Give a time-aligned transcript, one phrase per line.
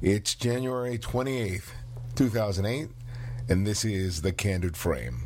[0.00, 1.70] It's January 28th,
[2.14, 2.88] 2008,
[3.48, 5.24] and this is The Candid Frame.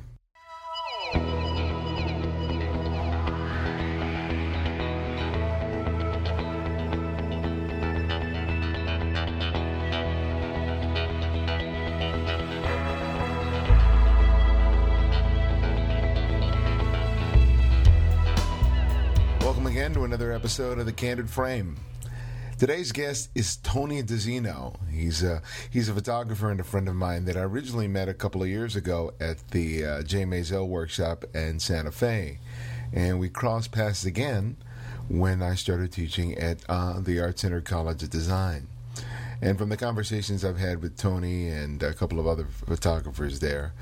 [19.43, 21.77] Welcome again to another episode of The Candid Frame.
[22.63, 24.77] Today's guest is Tony Di Zinno.
[24.89, 28.15] He's a, he's a photographer and a friend of mine that I originally met a
[28.15, 32.39] couple of years ago at the uh, Jay Maisel workshop in Santa Fe.
[32.93, 34.59] And we crossed paths again
[35.09, 38.69] when I started teaching at uh, the Art Center College of Design.
[39.41, 43.73] And from the conversations I've had with Tony and a couple of other photographers there,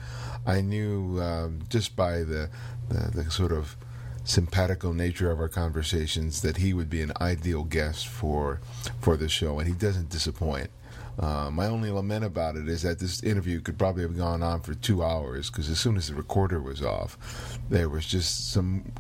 [0.47, 2.49] I knew um, just by the,
[2.88, 3.77] the, the sort of
[4.24, 8.60] simpatico nature of our conversations that he would be an ideal guest for
[9.01, 10.70] for the show, and he doesn't disappoint.
[11.19, 14.60] Uh, my only lament about it is that this interview could probably have gone on
[14.60, 18.91] for two hours because as soon as the recorder was off, there was just some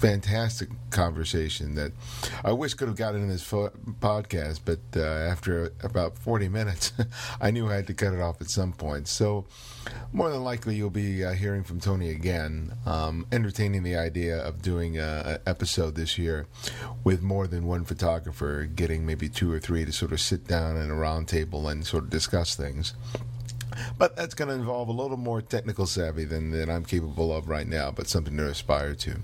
[0.00, 1.92] fantastic conversation that
[2.42, 3.68] I wish could have gotten in this fo-
[4.00, 6.92] podcast, but uh, after about 40 minutes,
[7.40, 9.08] I knew I had to cut it off at some point.
[9.08, 9.44] So,
[10.10, 14.62] more than likely, you'll be uh, hearing from Tony again, um, entertaining the idea of
[14.62, 16.46] doing an episode this year
[17.04, 20.78] with more than one photographer, getting maybe two or three to sort of sit down
[20.78, 22.94] at a round table and sort of discuss things.
[23.98, 27.48] But that's going to involve a little more technical savvy than, than I'm capable of
[27.48, 29.16] right now, but something to aspire to.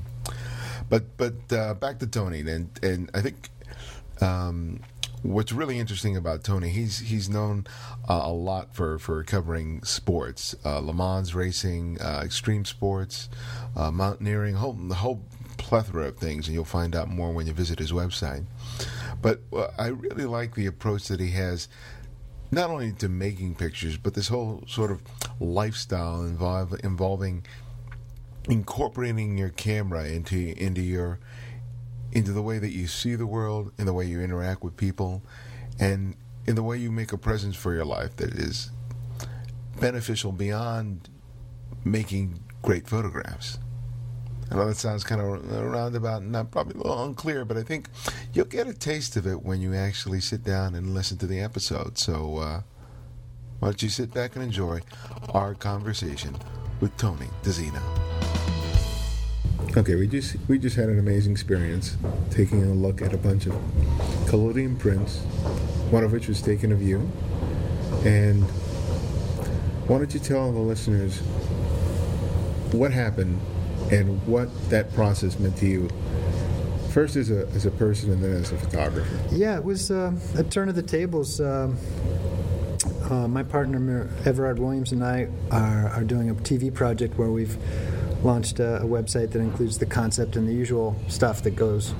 [0.88, 3.50] But but uh, back to Tony, and and I think
[4.20, 4.80] um,
[5.22, 7.66] what's really interesting about Tony, he's he's known
[8.08, 13.28] uh, a lot for, for covering sports, uh, Le Mans racing, uh, extreme sports,
[13.76, 15.22] uh, mountaineering, whole, the whole
[15.58, 18.44] plethora of things, and you'll find out more when you visit his website.
[19.20, 21.68] But uh, I really like the approach that he has.
[22.52, 25.02] Not only to making pictures, but this whole sort of
[25.40, 27.44] lifestyle involve, involving
[28.48, 31.18] incorporating your camera into into your
[32.12, 35.22] into the way that you see the world, in the way you interact with people,
[35.78, 38.70] and in the way you make a presence for your life that is
[39.80, 41.08] beneficial beyond
[41.84, 43.58] making great photographs.
[44.50, 47.62] I know that sounds kind of roundabout and not probably a little unclear, but I
[47.62, 47.90] think
[48.32, 51.40] you'll get a taste of it when you actually sit down and listen to the
[51.40, 51.98] episode.
[51.98, 52.62] So, uh,
[53.58, 54.80] why don't you sit back and enjoy
[55.30, 56.36] our conversation
[56.80, 58.15] with Tony Di Zinno?
[59.76, 61.98] Okay, we just we just had an amazing experience
[62.30, 63.52] taking a look at a bunch of
[64.26, 65.18] collodion prints,
[65.90, 67.00] one of which was taken of you.
[68.06, 68.42] And
[69.86, 71.18] why don't you tell the listeners
[72.72, 73.38] what happened
[73.92, 75.90] and what that process meant to you?
[76.88, 79.18] First as a as a person and then as a photographer.
[79.30, 81.38] Yeah, it was uh, a turn of the tables.
[81.38, 81.76] Um,
[83.10, 87.58] uh, my partner Everard Williams and I are, are doing a TV project where we've
[88.26, 91.94] launched a, a, website that includes the concept and the usual stuff that goes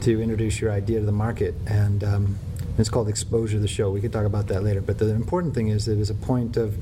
[0.00, 1.54] to introduce your idea to the market.
[1.66, 2.38] And um,
[2.78, 3.90] it's called Exposure the Show.
[3.90, 4.80] We could talk about that later.
[4.80, 6.78] But the important thing is it was a point of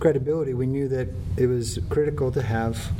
[0.00, 2.90] credibility, we knew that it was critical to have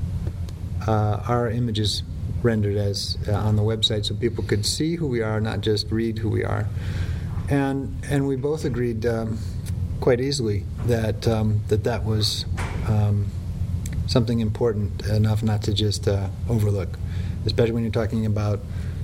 [0.86, 2.02] uh, our images
[2.42, 5.90] rendered as uh, on the website so people could see who we are, not just
[5.90, 6.66] read who we are.
[7.50, 9.38] And and we both agreed um,
[10.00, 12.46] quite easily that um, that that was
[12.88, 13.26] um,
[14.14, 16.88] something important enough not to just uh, overlook,
[17.46, 18.60] especially when you're talking about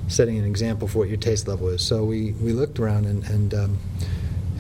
[0.06, 1.84] setting an example for what your taste level is.
[1.84, 3.78] So we, we looked around and and, um,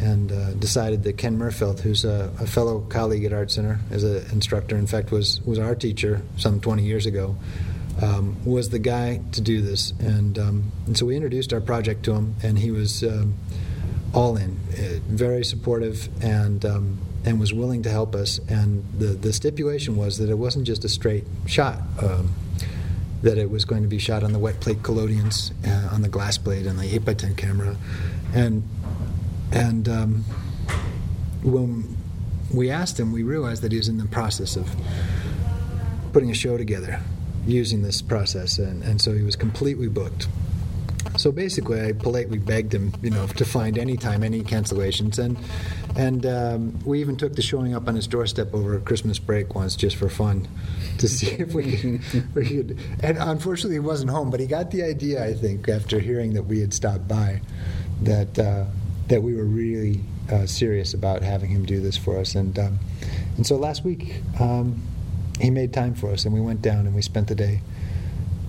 [0.00, 4.02] and uh, decided that Ken Merfeld, who's a, a, fellow colleague at Art Center as
[4.02, 7.36] an instructor, in fact was was our teacher some 20 years ago,
[8.02, 9.92] um, was the guy to do this.
[10.00, 13.34] And um, and so we introduced our project to him, and he was um,
[14.12, 18.38] all in, uh, very supportive and um, and was willing to help us.
[18.48, 22.34] And the, the stipulation was that it wasn't just a straight shot, um,
[23.22, 26.08] that it was going to be shot on the wet plate collodions, uh, on the
[26.08, 27.76] glass plate, and the 8x10 camera.
[28.34, 28.66] And,
[29.52, 30.24] and um,
[31.42, 31.96] when
[32.52, 34.68] we asked him, we realized that he was in the process of
[36.12, 37.00] putting a show together
[37.46, 40.28] using this process, and, and so he was completely booked.
[41.20, 45.36] So basically, I politely begged him, you know, to find any time, any cancellations, and
[45.94, 49.76] and um, we even took the showing up on his doorstep over Christmas break once,
[49.76, 50.48] just for fun,
[50.96, 52.78] to see if we could, we could.
[53.02, 56.44] And unfortunately, he wasn't home, but he got the idea, I think, after hearing that
[56.44, 57.42] we had stopped by,
[58.00, 58.64] that uh,
[59.08, 60.00] that we were really
[60.32, 62.78] uh, serious about having him do this for us, and um,
[63.36, 64.82] and so last week um,
[65.38, 67.60] he made time for us, and we went down and we spent the day,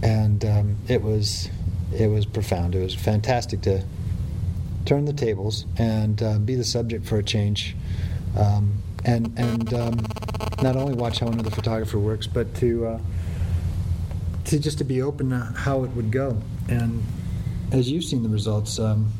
[0.01, 1.49] and um, it was
[1.93, 2.75] it was profound.
[2.75, 3.83] It was fantastic to
[4.85, 7.75] turn the tables and uh, be the subject for a change,
[8.37, 10.05] um, and and um,
[10.61, 12.99] not only watch how another photographer works, but to uh,
[14.45, 16.41] to just to be open to how it would go.
[16.67, 17.03] And
[17.71, 19.11] as you've seen the results, um,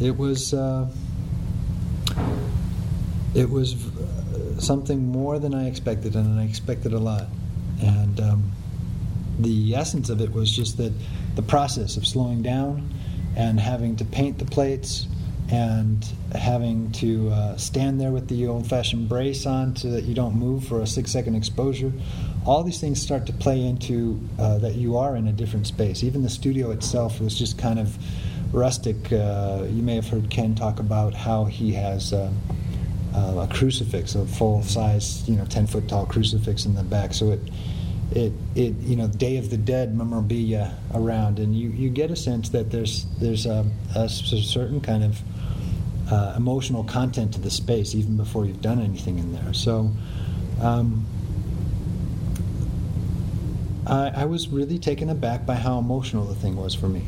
[0.00, 0.88] it was uh,
[3.34, 7.26] it was uh, something more than I expected, and I expected a lot.
[7.80, 8.52] And um,
[9.38, 10.92] the essence of it was just that
[11.34, 12.92] the process of slowing down
[13.36, 15.06] and having to paint the plates
[15.50, 20.14] and having to uh, stand there with the old fashioned brace on so that you
[20.14, 21.92] don't move for a six second exposure.
[22.46, 26.02] All these things start to play into uh, that you are in a different space.
[26.02, 27.96] Even the studio itself was just kind of
[28.52, 29.12] rustic.
[29.12, 32.12] Uh, you may have heard Ken talk about how he has.
[32.12, 32.30] Uh,
[33.14, 37.12] uh, a crucifix, a full size, you know, ten foot tall crucifix in the back.
[37.12, 37.40] So it,
[38.16, 42.16] it, it, you know, Day of the Dead memorabilia around, and you, you get a
[42.16, 45.20] sense that there's there's a, a certain kind of
[46.10, 49.52] uh, emotional content to the space even before you've done anything in there.
[49.54, 49.90] So.
[50.60, 51.06] Um,
[53.86, 57.04] I, I was really taken aback by how emotional the thing was for me.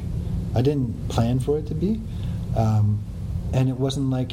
[0.55, 2.01] I didn't plan for it to be,
[2.57, 3.03] um,
[3.53, 4.33] and it wasn't like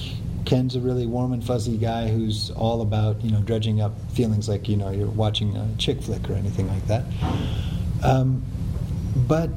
[0.52, 4.50] Ken's a really warm and fuzzy guy who's all about you know dredging up feelings
[4.50, 7.06] like you know you're watching a chick flick or anything like that.
[8.04, 8.44] Um,
[9.16, 9.50] but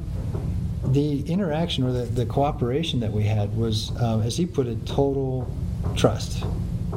[0.85, 4.85] the interaction or the, the cooperation that we had was, um, as he put it,
[4.85, 5.53] total
[5.97, 6.45] trust.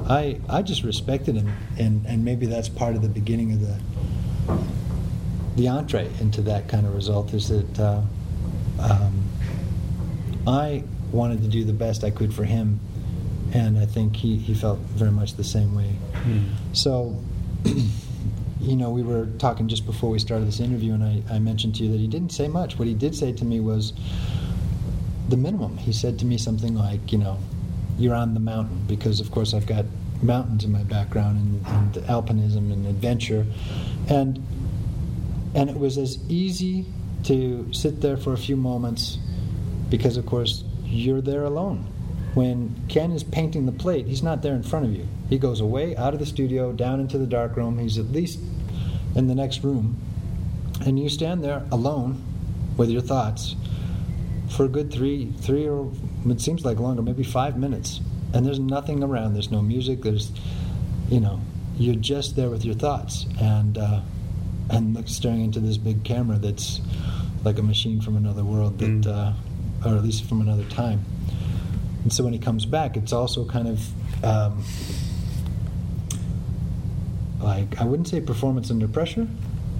[0.08, 3.80] I I just respected him, and and maybe that's part of the beginning of the
[5.56, 8.02] the entree into that kind of result is that uh,
[8.78, 9.24] um,
[10.46, 12.78] I wanted to do the best I could for him,
[13.52, 15.96] and I think he, he felt very much the same way.
[16.24, 16.52] Mm.
[16.72, 17.18] So
[18.60, 21.76] you know, we were talking just before we started this interview, and I, I mentioned
[21.76, 22.78] to you that he didn't say much.
[22.78, 23.92] What he did say to me was
[25.28, 25.76] the minimum.
[25.76, 27.38] He said to me something like, you know,
[27.98, 29.84] you're on the mountain, because of course I've got
[30.22, 33.46] mountains in my background and, and alpinism and adventure.
[34.08, 34.44] And
[35.54, 36.86] and it was as easy
[37.24, 39.18] to sit there for a few moments
[39.88, 41.86] because of course you're there alone.
[42.34, 45.08] When Ken is painting the plate, he's not there in front of you.
[45.28, 47.78] He goes away out of the studio, down into the dark room.
[47.78, 48.38] He's at least
[49.14, 49.96] in the next room.
[50.84, 52.22] And you stand there alone
[52.76, 53.56] with your thoughts
[54.50, 55.90] for a good three, three or
[56.26, 58.00] it seems like longer, maybe five minutes.
[58.32, 59.34] And there's nothing around.
[59.34, 60.02] There's no music.
[60.02, 60.30] There's,
[61.08, 61.40] you know,
[61.76, 64.00] you're just there with your thoughts and uh,
[64.70, 66.80] and staring into this big camera that's
[67.44, 69.06] like a machine from another world that, mm.
[69.06, 71.04] uh, or at least from another time.
[72.08, 74.64] And so when he comes back, it's also kind of um,
[77.38, 79.28] like I wouldn't say performance under pressure,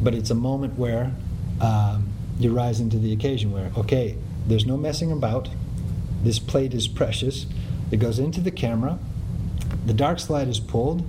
[0.03, 1.11] but it's a moment where
[1.63, 2.07] um,
[2.39, 3.51] you're rising to the occasion.
[3.51, 5.49] Where okay, there's no messing about.
[6.23, 7.47] This plate is precious.
[7.91, 8.99] It goes into the camera.
[9.87, 11.09] The dark slide is pulled,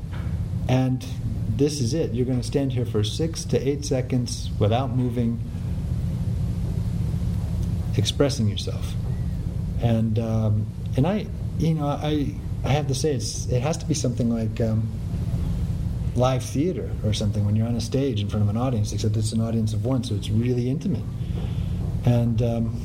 [0.70, 1.06] and
[1.50, 2.14] this is it.
[2.14, 5.42] You're going to stand here for six to eight seconds without moving,
[7.98, 8.94] expressing yourself.
[9.82, 10.66] And um,
[11.00, 11.26] and I,
[11.60, 12.36] you know, I
[12.66, 14.62] I have to say it's it has to be something like.
[14.62, 14.88] Um,
[16.16, 19.16] live theater or something when you're on a stage in front of an audience, except
[19.16, 21.04] it's an audience of one, so it's really intimate.
[22.04, 22.82] And um,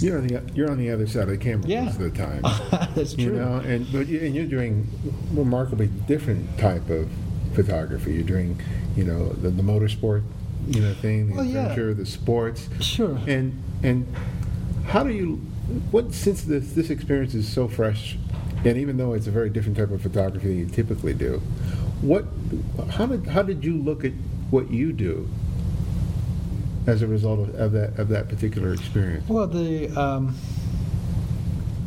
[0.00, 1.84] you're on the you're on the other side of the camera yeah.
[1.84, 2.42] most of the time.
[2.96, 3.24] That's true.
[3.24, 4.88] You know, and but you, and you're doing
[5.32, 7.08] remarkably different type of
[7.54, 8.14] photography.
[8.14, 8.60] You're doing,
[8.96, 10.24] you know, the, the motorsport,
[10.66, 11.94] you know, thing, the well, adventure, yeah.
[11.94, 12.68] the sports.
[12.80, 13.16] Sure.
[13.28, 14.12] And and
[14.86, 15.40] how do you?
[15.90, 18.16] What since this this experience is so fresh,
[18.64, 21.42] and even though it's a very different type of photography than you typically do,
[22.00, 22.26] what?
[22.90, 24.12] How did how did you look at
[24.50, 25.28] what you do
[26.86, 29.28] as a result of, of that of that particular experience?
[29.28, 30.36] Well, the um,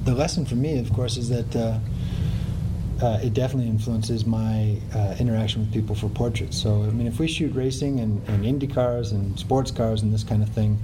[0.04, 1.56] the lesson for me, of course, is that.
[1.56, 1.80] Uh,
[3.02, 6.62] uh, it definitely influences my uh, interaction with people for portraits.
[6.62, 10.14] So, I mean, if we shoot racing and, and Indy cars and sports cars and
[10.14, 10.78] this kind of thing,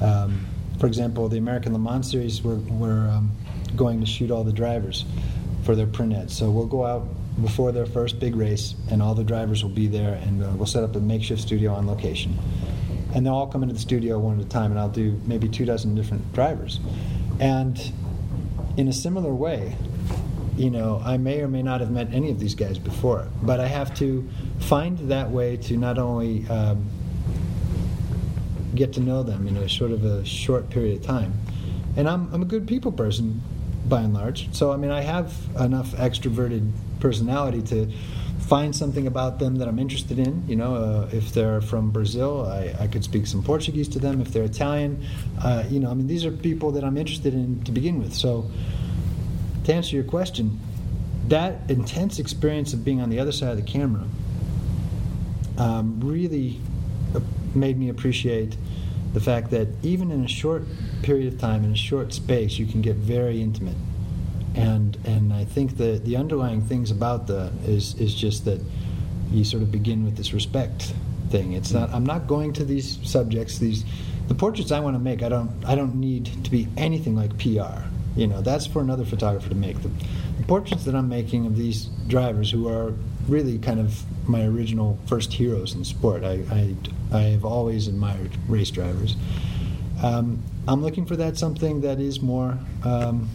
[0.00, 0.46] um,
[0.78, 3.30] for example, the American Le Mans Series, we're, we're um,
[3.74, 5.04] going to shoot all the drivers
[5.64, 6.36] for their print ads.
[6.36, 7.06] So we'll go out
[7.42, 10.66] before their first big race, and all the drivers will be there, and uh, we'll
[10.66, 12.38] set up a makeshift studio on location.
[13.14, 15.48] And they'll all come into the studio one at a time, and I'll do maybe
[15.48, 16.80] two dozen different drivers.
[17.40, 17.92] And
[18.76, 19.76] in a similar way,
[20.56, 23.60] you know, I may or may not have met any of these guys before, but
[23.60, 24.26] I have to
[24.60, 26.86] find that way to not only um,
[28.76, 31.34] get to know them in a sort of a short period of time.
[31.96, 33.42] And I'm, I'm a good people person
[33.88, 34.52] by and large.
[34.54, 37.90] So, I mean, I have enough extroverted personality to
[38.40, 40.46] find something about them that I'm interested in.
[40.46, 44.20] You know, uh, if they're from Brazil, I, I, could speak some Portuguese to them.
[44.20, 45.04] If they're Italian,
[45.42, 48.14] uh, you know, I mean, these are people that I'm interested in to begin with.
[48.14, 48.50] So,
[49.64, 50.60] to answer your question,
[51.28, 54.04] that intense experience of being on the other side of the camera
[55.58, 56.60] um, really
[57.14, 57.20] uh,
[57.54, 58.56] made me appreciate
[59.16, 60.62] the fact that even in a short
[61.00, 63.78] period of time, in a short space, you can get very intimate.
[64.54, 68.60] And and I think the the underlying things about the is is just that
[69.30, 70.92] you sort of begin with this respect
[71.30, 71.54] thing.
[71.54, 73.86] It's not I'm not going to these subjects these
[74.28, 75.22] the portraits I want to make.
[75.22, 77.88] I don't I don't need to be anything like PR.
[78.16, 79.80] You know that's for another photographer to make.
[79.80, 79.88] The,
[80.36, 82.92] the portraits that I'm making of these drivers who are
[83.28, 86.24] really kind of my original first heroes in sport.
[86.24, 86.76] I, I,
[87.12, 89.16] I have always admired race drivers.
[90.02, 93.28] Um, I'm looking for that something that is more um,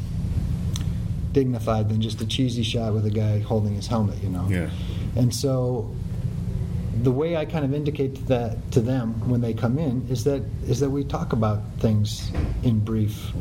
[1.31, 4.48] dignified than just a cheesy shot with a guy holding his helmet, you know.
[4.50, 4.69] Yeah.
[5.15, 5.93] And so
[7.03, 10.43] the way I kind of indicate that to them when they come in is that
[10.67, 12.31] is that we talk about things
[12.63, 13.31] in brief,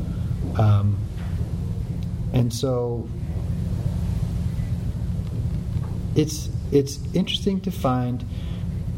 [0.59, 0.97] um,
[2.33, 3.09] and so
[6.15, 8.25] it's it's interesting to find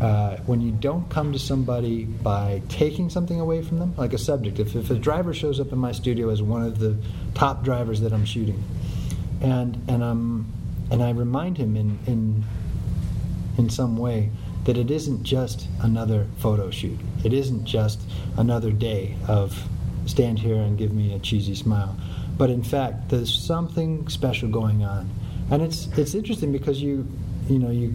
[0.00, 4.18] uh, when you don't come to somebody by taking something away from them, like a
[4.18, 4.58] subject.
[4.58, 6.96] If, if a driver shows up in my studio as one of the
[7.34, 8.62] top drivers that I'm shooting,
[9.40, 10.52] and and I'm
[10.90, 12.44] and I remind him in in
[13.58, 14.30] in some way
[14.64, 16.98] that it isn't just another photo shoot.
[17.24, 18.00] It isn't just
[18.36, 19.68] another day of
[20.06, 21.96] stand here and give me a cheesy smile.
[22.36, 25.10] But in fact, there's something special going on.
[25.52, 27.06] And it's it's interesting because you
[27.46, 27.94] you know you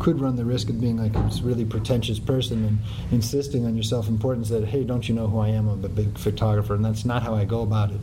[0.00, 2.78] could run the risk of being like a really pretentious person and
[3.12, 5.68] insisting on your self-importance that hey don't you know who I am?
[5.68, 8.00] I'm a big photographer and that's not how I go about it.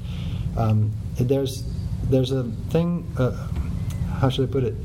[0.55, 1.63] Um, there's
[2.03, 3.31] there's a thing uh,
[4.21, 4.75] how should I put it?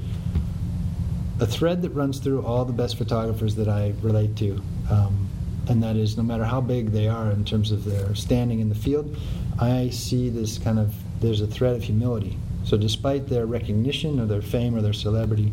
[1.38, 5.28] A thread that runs through all the best photographers that I relate to um,
[5.68, 8.68] and that is no matter how big they are in terms of their standing in
[8.68, 9.16] the field
[9.60, 14.26] I see this kind of there's a thread of humility so despite their recognition or
[14.26, 15.52] their fame or their celebrity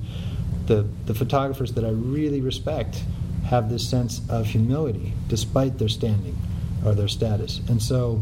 [0.70, 3.04] the, the photographers that I really respect
[3.46, 6.38] have this sense of humility despite their standing
[6.86, 7.60] or their status.
[7.68, 8.22] And so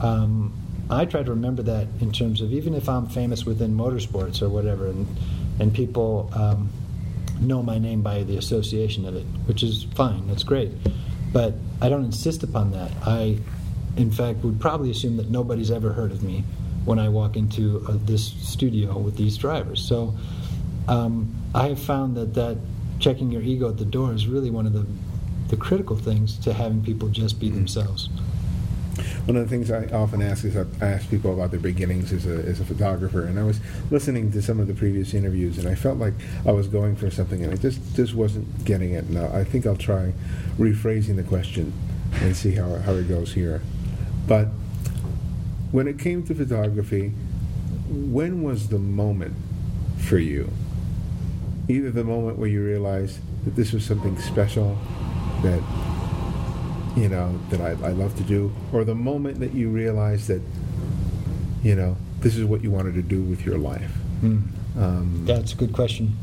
[0.00, 0.52] um,
[0.90, 4.50] I try to remember that in terms of even if I'm famous within motorsports or
[4.50, 5.06] whatever, and,
[5.58, 6.68] and people um,
[7.40, 10.70] know my name by the association of it, which is fine, that's great.
[11.32, 12.90] But I don't insist upon that.
[13.06, 13.38] I,
[13.96, 16.44] in fact, would probably assume that nobody's ever heard of me
[16.84, 19.82] when I walk into uh, this studio with these drivers.
[19.82, 20.14] So
[20.88, 22.58] um, I have found that that
[22.98, 24.86] checking your ego at the door is really one of the
[25.48, 27.56] the critical things to having people just be mm-hmm.
[27.56, 28.08] themselves.
[29.24, 32.26] One of the things I often ask is I ask people about their beginnings as
[32.26, 33.60] a, as a photographer, and I was
[33.90, 36.14] listening to some of the previous interviews, and I felt like
[36.46, 39.10] I was going for something, and I just just wasn't getting it.
[39.10, 40.12] Now I think I'll try
[40.58, 41.72] rephrasing the question
[42.14, 43.62] and see how how it goes here.
[44.26, 44.48] But
[45.72, 47.12] when it came to photography,
[47.88, 49.34] when was the moment
[49.98, 50.50] for you
[51.70, 54.76] either the moment where you realized that this was something special
[55.42, 55.62] that
[56.96, 60.42] you know that I, I love to do, or the moment that you realized that
[61.62, 63.92] you know this is what you wanted to do with your life.
[64.22, 64.42] Mm.
[64.76, 66.16] Um, That's a good question.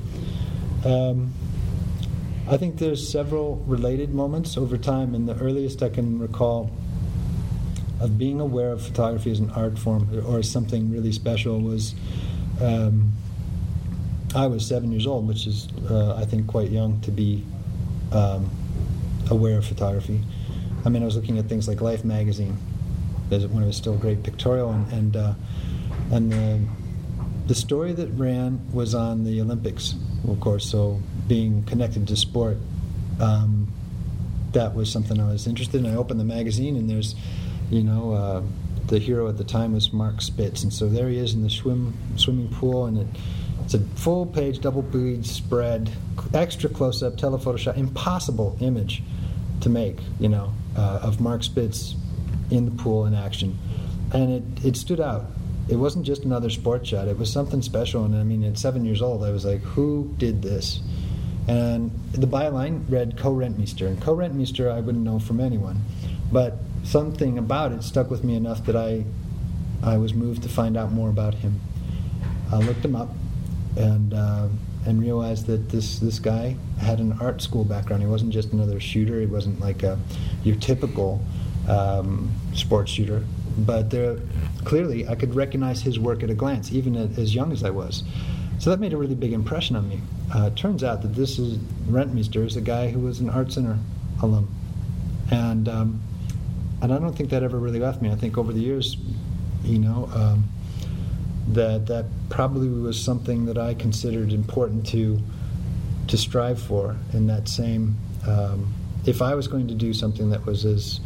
[0.85, 1.33] Um,
[2.49, 6.71] I think there's several related moments over time, and the earliest I can recall
[7.99, 11.95] of being aware of photography as an art form or something really special was
[12.61, 13.13] um,
[14.35, 17.43] I was seven years old, which is, uh, I think, quite young to be
[18.11, 18.49] um,
[19.29, 20.21] aware of photography.
[20.85, 22.57] I mean, I was looking at things like Life magazine,
[23.29, 25.33] when it was still great pictorial, and and, uh,
[26.11, 26.59] and the,
[27.47, 29.95] the story that ran was on the Olympics,
[30.27, 30.69] of course.
[30.69, 32.57] So being connected to sport,
[33.19, 33.71] um,
[34.51, 35.91] that was something I was interested in.
[35.91, 37.15] I opened the magazine, and there's,
[37.69, 38.11] you know.
[38.11, 38.41] Uh,
[38.87, 41.49] the hero at the time was Mark Spitz, and so there he is in the
[41.49, 43.07] swim swimming pool, and it
[43.67, 45.91] it's a full page double page spread,
[46.33, 49.03] extra close up, telephoto shot, impossible image
[49.59, 51.93] to make, you know, uh, of Mark Spitz
[52.49, 53.59] in the pool in action.
[54.13, 55.25] And it, it stood out.
[55.67, 58.05] It wasn't just another sports shot, it was something special.
[58.05, 60.79] And I mean, at seven years old, I was like, who did this?
[61.49, 63.85] And the byline read Co Rentmeester.
[63.85, 65.81] And Co Rentmeester, I wouldn't know from anyone.
[66.31, 66.57] But
[66.87, 69.03] something about it stuck with me enough that I,
[69.83, 71.59] I was moved to find out more about him.
[72.51, 73.09] I looked him up
[73.75, 74.47] and uh,
[74.85, 78.01] and realized that this this guy had an art school background.
[78.01, 79.19] He wasn't just another shooter.
[79.19, 79.99] He wasn't like a,
[80.43, 81.21] your typical
[81.67, 83.23] um, sports shooter.
[83.57, 84.17] But there,
[84.63, 87.71] clearly, I could recognize his work at a glance, even at, as young as I
[87.71, 88.03] was.
[88.59, 89.99] So that made a really big impression on me.
[90.33, 91.57] Uh, turns out that this is
[91.89, 93.77] Rentmeester is a guy who was an art center
[94.21, 94.47] alum,
[95.31, 96.01] and um,
[96.81, 98.11] and I don't think that ever really left me.
[98.11, 98.97] I think over the years,
[99.63, 100.09] you know.
[100.13, 100.49] Um,
[101.49, 105.19] that that probably was something that I considered important to
[106.07, 107.97] to strive for in that same.
[108.27, 108.73] Um,
[109.05, 110.99] if I was going to do something that was as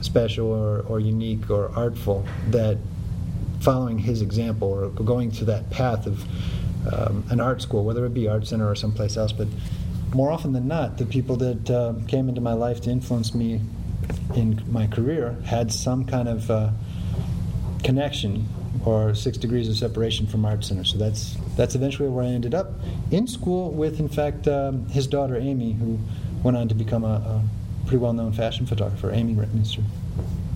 [0.00, 2.78] special or, or unique or artful, that
[3.60, 6.24] following his example or going to that path of
[6.92, 9.46] um, an art school, whether it be Art Center or someplace else, but
[10.14, 13.60] more often than not, the people that uh, came into my life to influence me
[14.34, 16.70] in my career had some kind of uh,
[17.84, 18.46] connection
[18.84, 20.84] or six degrees of separation from Art Center.
[20.84, 22.72] So that's that's eventually where I ended up
[23.10, 25.98] in school with, in fact, um, his daughter Amy, who
[26.42, 27.42] went on to become a, a
[27.82, 29.82] pretty well-known fashion photographer, Amy Rentmeester.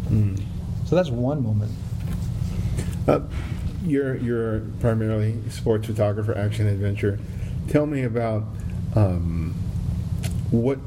[0.09, 0.43] Mm.
[0.87, 1.73] So that's one moment.
[3.07, 3.21] Uh,
[3.85, 7.19] you're you're primarily sports photographer, action adventure.
[7.69, 8.45] Tell me about
[8.95, 9.55] um,
[10.51, 10.79] what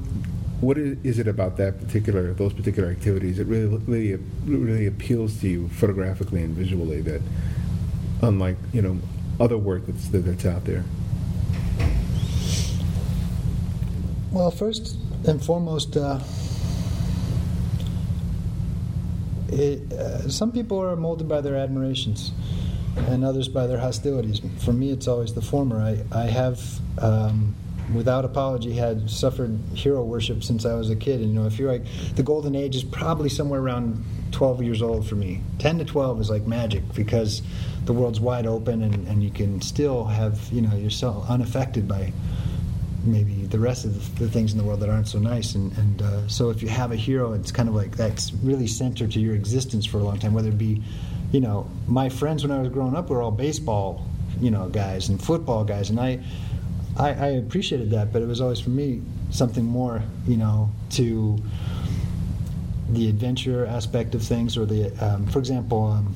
[0.61, 5.47] what is it about that particular those particular activities that really really really appeals to
[5.47, 7.21] you photographically and visually that
[8.21, 8.99] unlike you know
[9.39, 10.83] other work that's that's out there?
[14.31, 16.19] Well first and foremost uh,
[19.51, 22.31] it, uh, some people are molded by their admirations
[23.07, 24.41] and others by their hostilities.
[24.59, 25.79] For me it's always the former.
[25.79, 26.61] I, I have
[26.99, 27.55] um,
[27.93, 31.21] without apology, had suffered hero worship since I was a kid.
[31.21, 34.81] And you know, if you're like, the golden age is probably somewhere around 12 years
[34.81, 35.41] old for me.
[35.59, 37.41] 10 to 12 is like magic because
[37.85, 41.87] the world's wide open and, and you can still have, you know, you're so unaffected
[41.87, 42.11] by
[43.03, 45.55] maybe the rest of the, things in the world that aren't so nice.
[45.55, 48.67] And, and uh, so if you have a hero, it's kind of like that's really
[48.67, 50.81] centered to your existence for a long time, whether it be,
[51.31, 54.05] you know, my friends when I was growing up were all baseball,
[54.39, 55.89] you know, guys and football guys.
[55.89, 56.19] And I,
[56.99, 59.01] I, I appreciated that, but it was always for me
[59.31, 61.41] something more, you know, to
[62.89, 66.13] the adventure aspect of things, or the, um, for example, um,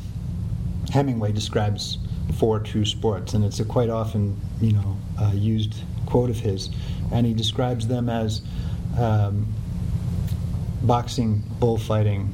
[0.91, 1.99] Hemingway describes
[2.37, 5.75] four true sports, and it's a quite often, you know, uh, used
[6.05, 6.69] quote of his,
[7.13, 8.41] and he describes them as
[8.97, 9.47] um,
[10.81, 12.33] boxing, bullfighting,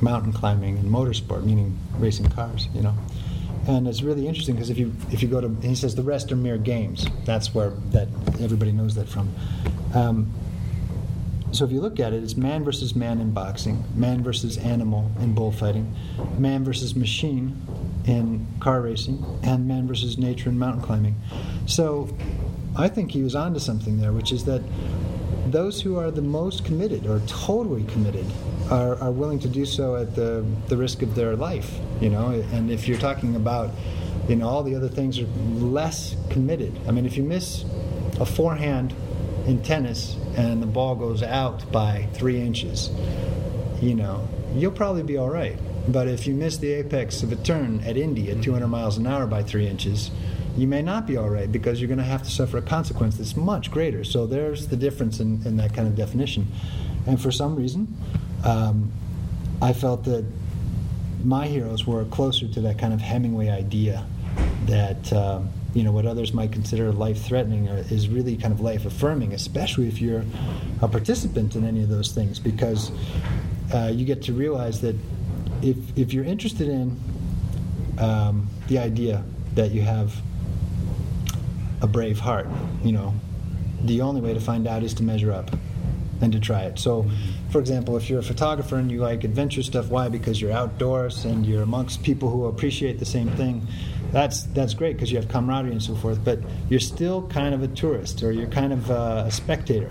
[0.00, 2.94] mountain climbing, and motorsport, meaning racing cars, you know
[3.68, 6.32] and it's really interesting because if you if you go to he says the rest
[6.32, 7.06] are mere games.
[7.24, 8.08] That's where that
[8.40, 9.32] everybody knows that from.
[9.94, 10.32] Um,
[11.52, 15.10] so if you look at it, it's man versus man in boxing, man versus animal
[15.20, 15.94] in bullfighting,
[16.38, 17.56] man versus machine
[18.06, 21.16] in car racing, and man versus nature in mountain climbing.
[21.66, 22.14] So
[22.76, 24.62] I think he was onto something there, which is that
[25.52, 28.26] those who are the most committed or totally committed
[28.70, 32.28] are, are willing to do so at the, the risk of their life, you know.
[32.52, 33.70] And if you're talking about,
[34.28, 36.78] you know, all the other things are less committed.
[36.86, 37.64] I mean, if you miss
[38.20, 38.94] a forehand
[39.46, 42.90] in tennis and the ball goes out by three inches,
[43.80, 45.58] you know, you'll probably be all right.
[45.88, 49.06] But if you miss the apex of a turn at Indy at 200 miles an
[49.06, 50.10] hour by three inches,
[50.58, 53.16] you may not be all right because you're going to have to suffer a consequence
[53.16, 54.02] that's much greater.
[54.04, 56.48] So there's the difference in, in that kind of definition.
[57.06, 57.96] And for some reason,
[58.44, 58.90] um,
[59.62, 60.24] I felt that
[61.22, 64.04] my heroes were closer to that kind of Hemingway idea
[64.66, 69.88] that um, you know what others might consider life-threatening is really kind of life-affirming, especially
[69.88, 70.24] if you're
[70.82, 72.90] a participant in any of those things, because
[73.74, 74.96] uh, you get to realize that
[75.62, 76.98] if if you're interested in
[77.98, 80.14] um, the idea that you have
[81.80, 82.46] a brave heart,
[82.82, 83.14] you know,
[83.82, 85.50] the only way to find out is to measure up
[86.20, 86.78] and to try it.
[86.78, 87.08] So,
[87.50, 90.08] for example, if you're a photographer and you like adventure stuff, why?
[90.08, 93.66] Because you're outdoors and you're amongst people who appreciate the same thing.
[94.10, 96.24] That's that's great because you have camaraderie and so forth.
[96.24, 99.90] But you're still kind of a tourist or you're kind of uh, a spectator.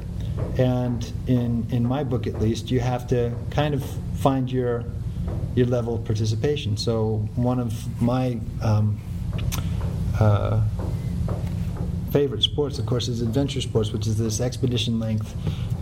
[0.57, 3.83] And in in my book, at least, you have to kind of
[4.15, 4.83] find your
[5.55, 6.77] your level of participation.
[6.77, 8.99] So one of my um,
[10.19, 10.61] uh,
[12.11, 15.35] favorite sports, of course, is adventure sports, which is this expedition length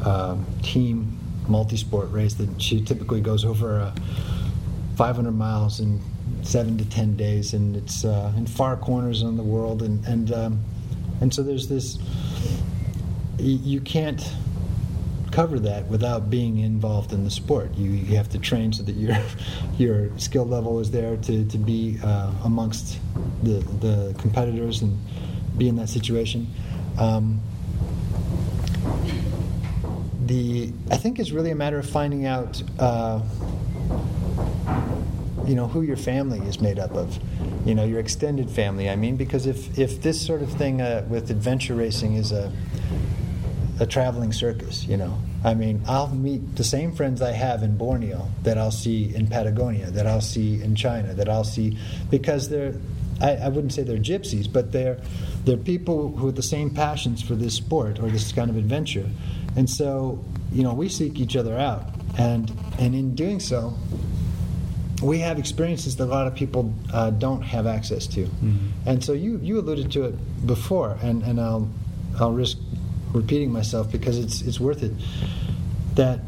[0.06, 3.96] um, team multi sport race that she typically goes over uh,
[4.96, 6.02] 500 miles in
[6.42, 9.82] seven to 10 days, and it's uh, in far corners in the world.
[9.82, 10.64] And, and, um,
[11.22, 11.98] and so there's this,
[13.38, 14.22] you can't
[15.32, 17.74] cover that without being involved in the sport.
[17.76, 19.18] You, you have to train so that your
[19.78, 23.00] your skill level is there to, to be uh, amongst
[23.44, 24.98] the, the competitors and
[25.58, 26.48] be in that situation.
[26.98, 27.42] Um,
[30.26, 33.22] the I think it's really a matter of finding out, uh,
[35.46, 37.20] you know, who your family is made up of,
[37.66, 38.90] you know, your extended family.
[38.90, 42.52] I mean, because if if this sort of thing uh, with adventure racing is a
[43.80, 45.18] a traveling circus, you know.
[45.44, 49.28] I mean, I'll meet the same friends I have in Borneo that I'll see in
[49.28, 51.78] Patagonia, that I'll see in China, that I'll see
[52.10, 52.74] because they're
[53.22, 55.00] I, I wouldn't say they're gypsies, but they're
[55.46, 59.10] they're people who have the same passions for this sport or this kind of adventure,
[59.56, 61.84] and so you know we seek each other out,
[62.18, 63.74] and and in doing so,
[65.02, 68.30] we have experiences that a lot of people uh, don't have access to,
[68.86, 71.70] and so you you alluded to it before, and and I'll
[72.20, 72.58] I'll risk
[73.14, 74.92] repeating myself because it's it's worth it.
[75.96, 76.20] That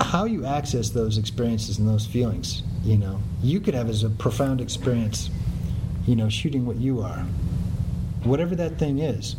[0.00, 4.10] how you access those experiences and those feelings, you know, you could have as a
[4.10, 5.30] profound experience,
[6.10, 7.24] you know, shooting what you are,
[8.24, 9.36] whatever that thing is,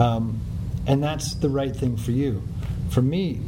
[0.00, 0.40] um,
[0.84, 2.42] and that's the right thing for you.
[2.90, 3.40] For me,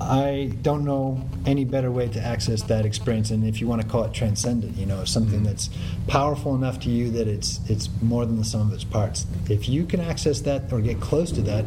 [0.00, 3.88] I don't know any better way to access that experience, and if you want to
[3.88, 5.70] call it transcendent, you know, something that's
[6.06, 9.26] powerful enough to you that it's it's more than the sum of its parts.
[9.50, 11.64] If you can access that or get close to that,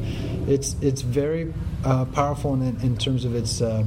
[0.48, 3.84] it's it's very uh, powerful in, in terms of its uh,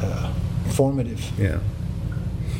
[0.00, 0.32] uh,
[0.70, 1.58] formative Yeah.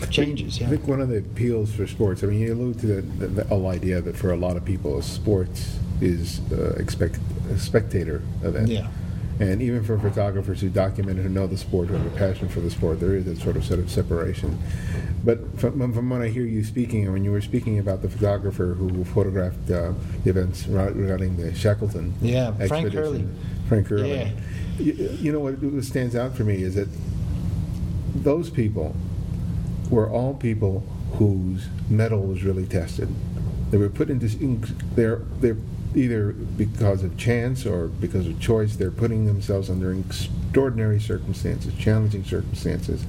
[0.06, 0.60] Changes.
[0.62, 3.26] I think one of the appeals for sports, I mean, you allude to the, the,
[3.26, 7.18] the whole idea that for a lot of people, sports is uh, expect,
[7.50, 8.68] a spectator event.
[8.68, 8.88] Yeah.
[9.40, 12.58] And even for photographers who document who know the sport, who have a passion for
[12.58, 14.58] the sport, there is that sort of sort of separation.
[15.24, 18.08] But from, from what I hear you speaking, and when you were speaking about the
[18.08, 19.92] photographer who photographed uh,
[20.24, 23.28] the events regarding the Shackleton Yeah, Frank expedition, Hurley.
[23.68, 24.10] Frank Hurley.
[24.10, 24.30] Yeah.
[24.78, 26.88] You, you know what stands out for me is that
[28.16, 28.96] those people
[29.90, 30.80] were all people
[31.14, 33.08] whose mettle was really tested.
[33.70, 34.28] They were put into
[34.94, 35.56] they're they're
[35.94, 38.76] either because of chance or because of choice.
[38.76, 43.04] They're putting themselves under extraordinary circumstances, challenging circumstances,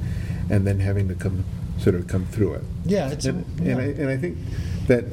[0.49, 1.43] and then having to come
[1.79, 2.63] sort of come through it.
[2.85, 3.71] Yeah, it's And, yeah.
[3.71, 4.37] and, I, and I think
[4.87, 5.05] that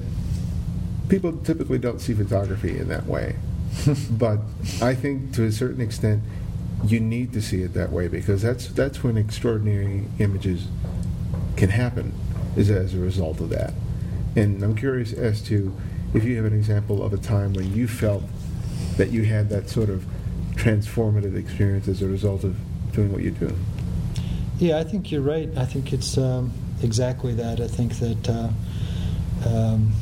[1.09, 3.37] people typically don't see photography in that way.
[4.11, 4.41] but
[4.81, 6.23] I think to a certain extent,
[6.85, 10.69] you need to see it that way because that's that's when extraordinary images
[11.57, 12.13] can happen
[12.57, 13.73] is as a result of that.
[14.35, 15.75] And I'm curious as to
[16.15, 18.23] if you have an example of a time when you felt
[18.97, 20.07] that you had that sort of
[20.55, 22.57] transformative experience as a result of
[22.93, 23.55] doing what you do.
[24.59, 25.51] Yeah, I think you're right.
[25.57, 27.61] I think it's um, exactly that.
[27.61, 28.49] I think that, uh,
[29.47, 29.93] um,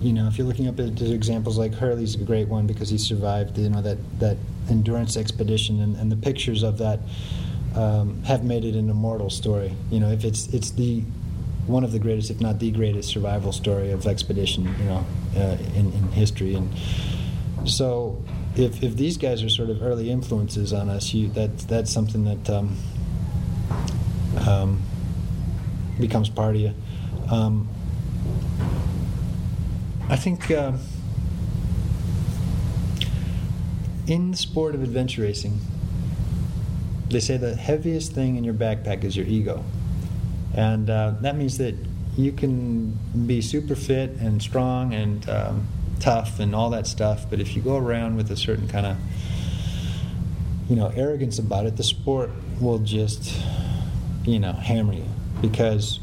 [0.00, 2.96] you know, if you're looking up at examples like Hurley's a great one because he
[2.96, 4.38] survived, you know, that, that
[4.70, 7.00] endurance expedition and, and the pictures of that
[7.74, 9.74] um, have made it an immortal story.
[9.90, 11.02] You know, if it's it's the
[11.66, 15.06] one of the greatest, if not the greatest, survival story of expedition, you know,
[15.36, 16.54] uh, in, in history.
[16.54, 16.70] And
[17.64, 18.22] so,
[18.56, 22.24] if, if these guys are sort of early influences on us, you that that's something
[22.24, 22.76] that um,
[24.46, 24.82] um,
[25.98, 26.74] becomes part of you.
[27.30, 27.68] Um,
[30.08, 30.72] I think uh,
[34.08, 35.60] in the sport of adventure racing,
[37.10, 39.64] they say the heaviest thing in your backpack is your ego.
[40.54, 41.74] And uh, that means that
[42.16, 45.68] you can be super fit and strong and um,
[46.00, 48.96] tough and all that stuff, but if you go around with a certain kind of
[50.68, 53.40] you know arrogance about it, the sport will just
[54.24, 55.08] you know hammer you
[55.40, 56.00] because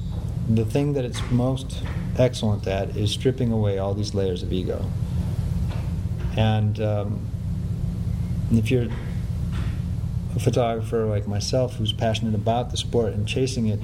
[0.50, 1.84] the thing that it's most
[2.18, 4.86] excellent at is stripping away all these layers of ego.
[6.36, 7.28] And um,
[8.52, 8.88] if you're
[10.38, 13.80] a photographer like myself who's passionate about the sport and chasing it,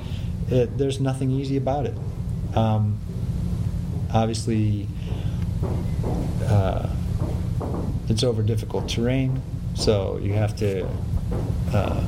[0.50, 1.98] it there's nothing easy about it.
[2.56, 3.00] Um,
[4.13, 4.88] obviously,
[6.46, 6.88] uh,
[8.08, 9.42] it's over difficult terrain,
[9.74, 10.88] so you have to
[11.74, 12.04] uh,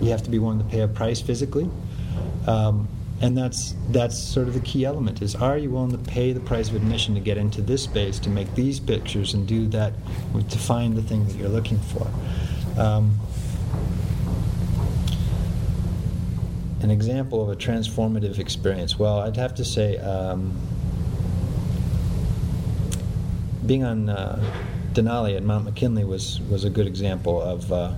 [0.00, 1.68] you have to be willing to pay a price physically.
[2.46, 2.88] Um,
[3.20, 6.40] and that's that's sort of the key element is are you willing to pay the
[6.40, 9.92] price of admission to get into this space to make these pictures and do that
[10.48, 12.10] to find the thing that you're looking for
[12.78, 13.18] um,
[16.80, 20.56] an example of a transformative experience well i'd have to say um,
[23.66, 24.42] being on uh,
[24.92, 27.92] denali at mount mckinley was was a good example of uh,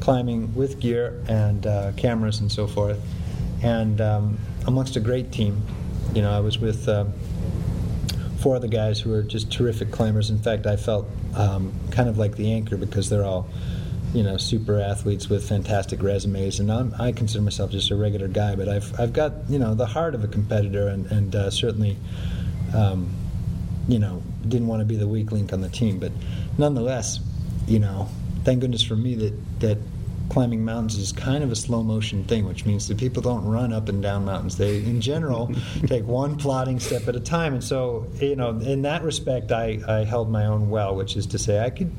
[0.00, 3.00] climbing with gear and uh, cameras and so forth
[3.64, 5.62] and um, amongst a great team.
[6.14, 7.06] You know, I was with uh,
[8.38, 10.30] four other guys who were just terrific climbers.
[10.30, 13.48] In fact, I felt um, kind of like the anchor because they're all,
[14.14, 18.28] you know, super athletes with fantastic resumes, and I'm, I consider myself just a regular
[18.28, 18.54] guy.
[18.54, 21.98] But I've I've got you know the heart of a competitor, and and uh, certainly,
[22.74, 23.12] um,
[23.88, 25.98] you know, didn't want to be the weak link on the team.
[25.98, 26.12] But
[26.56, 27.18] nonetheless,
[27.66, 28.08] you know,
[28.44, 29.78] thank goodness for me that that
[30.30, 33.72] climbing mountains is kind of a slow motion thing, which means that people don't run
[33.72, 34.56] up and down mountains.
[34.56, 35.50] They, in general,
[35.86, 37.54] take one plodding step at a time.
[37.54, 41.26] And so, you know, in that respect, I, I held my own well, which is
[41.28, 41.92] to say, I could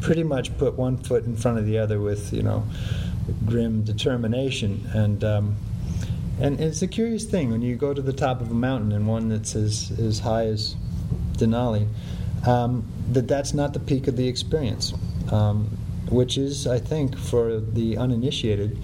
[0.00, 2.64] pretty much put one foot in front of the other with, you know,
[3.46, 4.88] grim determination.
[4.92, 5.56] And um,
[6.40, 9.08] And it's a curious thing when you go to the top of a mountain and
[9.08, 10.76] one that's as, as high as
[11.32, 11.88] Denali,
[12.46, 14.94] um, that that's not the peak of the experience,
[15.32, 15.76] um,
[16.10, 18.78] which is, I think, for the uninitiated,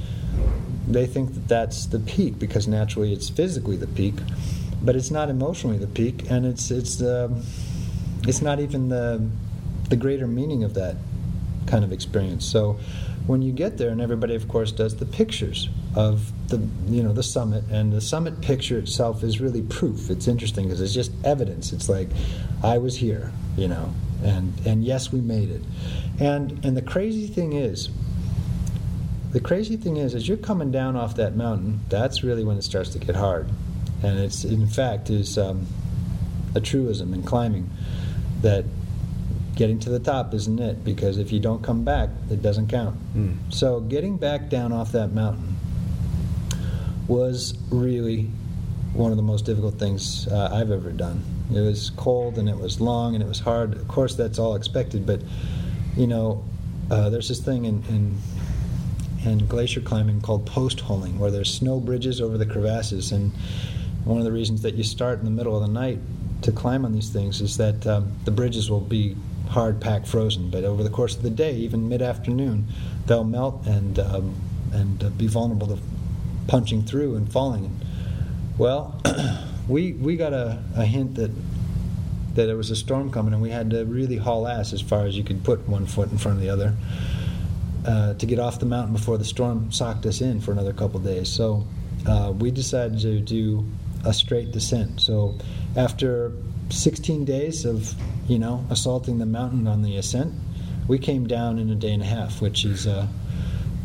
[0.86, 4.14] they think that that's the peak because naturally it's physically the peak,
[4.82, 7.42] but it's not emotionally the peak, and it's it's um,
[8.26, 9.26] it's not even the
[9.88, 10.96] the greater meaning of that
[11.66, 12.44] kind of experience.
[12.44, 12.78] So
[13.26, 17.12] when you get there, and everybody, of course, does the pictures of the you know
[17.12, 20.10] the summit, and the summit picture itself is really proof.
[20.10, 21.72] It's interesting because it's just evidence.
[21.72, 22.08] It's like
[22.62, 25.62] I was here, you know, and and yes, we made it.
[26.18, 27.88] And and the crazy thing is.
[29.32, 32.62] The crazy thing is, as you're coming down off that mountain, that's really when it
[32.62, 33.48] starts to get hard,
[34.00, 35.66] and it's in fact is um,
[36.54, 37.68] a truism in climbing
[38.42, 38.64] that
[39.56, 42.96] getting to the top isn't it because if you don't come back it doesn't count
[43.14, 43.36] mm.
[43.50, 45.56] so getting back down off that mountain
[47.06, 48.24] was really
[48.92, 52.56] one of the most difficult things uh, i've ever done it was cold and it
[52.56, 53.74] was long and it was hard.
[53.74, 55.20] Of course that's all expected but
[55.96, 56.44] you know
[56.90, 58.18] uh, there's this thing in, in
[59.46, 63.12] glacier climbing called post holing where there's snow bridges over the crevasses.
[63.12, 63.32] And
[64.04, 65.98] one of the reasons that you start in the middle of the night
[66.42, 69.16] to climb on these things is that um, the bridges will be
[69.48, 72.66] hard packed frozen, but over the course of the day, even mid afternoon,
[73.06, 74.34] they'll melt and um,
[74.72, 75.78] and uh, be vulnerable to
[76.48, 77.80] punching through and falling.
[78.58, 79.00] Well,
[79.68, 81.30] we we got a, a hint that
[82.34, 85.06] that there was a storm coming, and we had to really haul ass as far
[85.06, 86.74] as you could put one foot in front of the other
[87.86, 90.98] uh, to get off the mountain before the storm socked us in for another couple
[91.00, 91.28] days.
[91.28, 91.66] So
[92.06, 93.64] uh, we decided to do
[94.04, 95.00] a straight descent.
[95.00, 95.38] So
[95.76, 96.32] after
[96.70, 97.94] 16 days of
[98.28, 100.34] you know assaulting the mountain on the ascent,
[100.88, 103.08] we came down in a day and a half, which is a,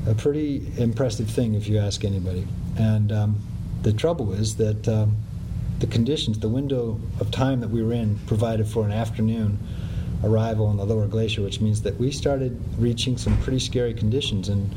[0.08, 2.48] a pretty impressive thing if you ask anybody.
[2.78, 3.42] And um,
[3.84, 5.16] the trouble is that um,
[5.80, 9.60] the conditions, the window of time that we were in, provided for an afternoon
[10.24, 14.50] arrival on the lower glacier, which means that we started reaching some pretty scary conditions.
[14.50, 14.76] And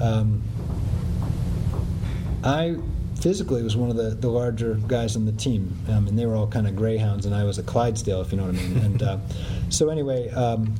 [0.00, 0.42] um,
[2.44, 2.76] I
[3.20, 6.36] physically was one of the, the larger guys on the team, um, and they were
[6.36, 8.76] all kind of greyhounds, and I was a Clydesdale, if you know what I mean.
[8.84, 9.18] and uh,
[9.70, 10.74] so anyway, um,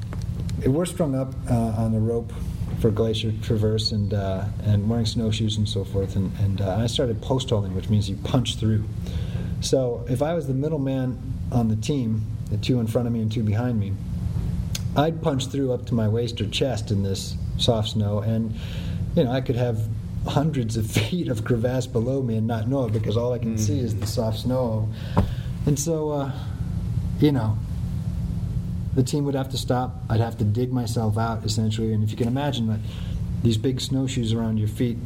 [0.66, 2.33] we're strung up uh, on the rope
[2.81, 6.87] for glacier traverse and uh, and wearing snowshoes and so forth, and, and uh, I
[6.87, 8.85] started post holing, which means you punch through.
[9.64, 11.18] So if I was the middle man
[11.50, 13.94] on the team, the two in front of me and two behind me,
[14.94, 18.55] I'd punch through up to my waist or chest in this soft snow, and
[19.16, 19.88] you know I could have
[20.27, 23.57] hundreds of feet of crevasse below me and not know it because all I can
[23.57, 23.59] mm.
[23.59, 24.88] see is the soft snow.
[25.66, 26.33] And so, uh,
[27.20, 27.57] you know,
[28.94, 29.96] the team would have to stop.
[30.11, 31.92] I'd have to dig myself out essentially.
[31.94, 32.81] And if you can imagine that
[33.42, 34.98] these big snowshoes around your feet,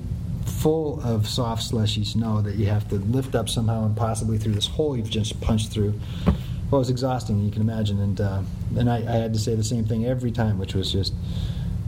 [0.49, 4.55] full of soft, slushy snow that you have to lift up somehow and possibly through
[4.55, 5.95] this hole you've just punched through.
[6.71, 8.01] Well, it was exhausting, you can imagine.
[8.01, 8.43] And, uh,
[8.77, 11.15] and I, I had to say the same thing every time, which was just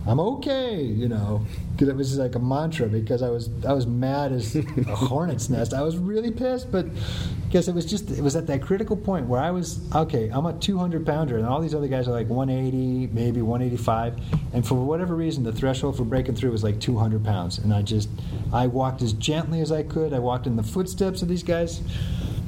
[0.07, 2.87] I'm okay, you know, because it was like a mantra.
[2.87, 4.63] Because I was I was mad as a
[4.95, 5.75] hornet's nest.
[5.75, 6.87] I was really pissed, but
[7.47, 10.31] because it was just it was at that critical point where I was okay.
[10.33, 14.19] I'm a 200 pounder, and all these other guys are like 180, maybe 185,
[14.55, 17.83] and for whatever reason, the threshold for breaking through was like 200 pounds, and I
[17.83, 18.09] just
[18.53, 20.15] I walked as gently as I could.
[20.15, 21.83] I walked in the footsteps of these guys.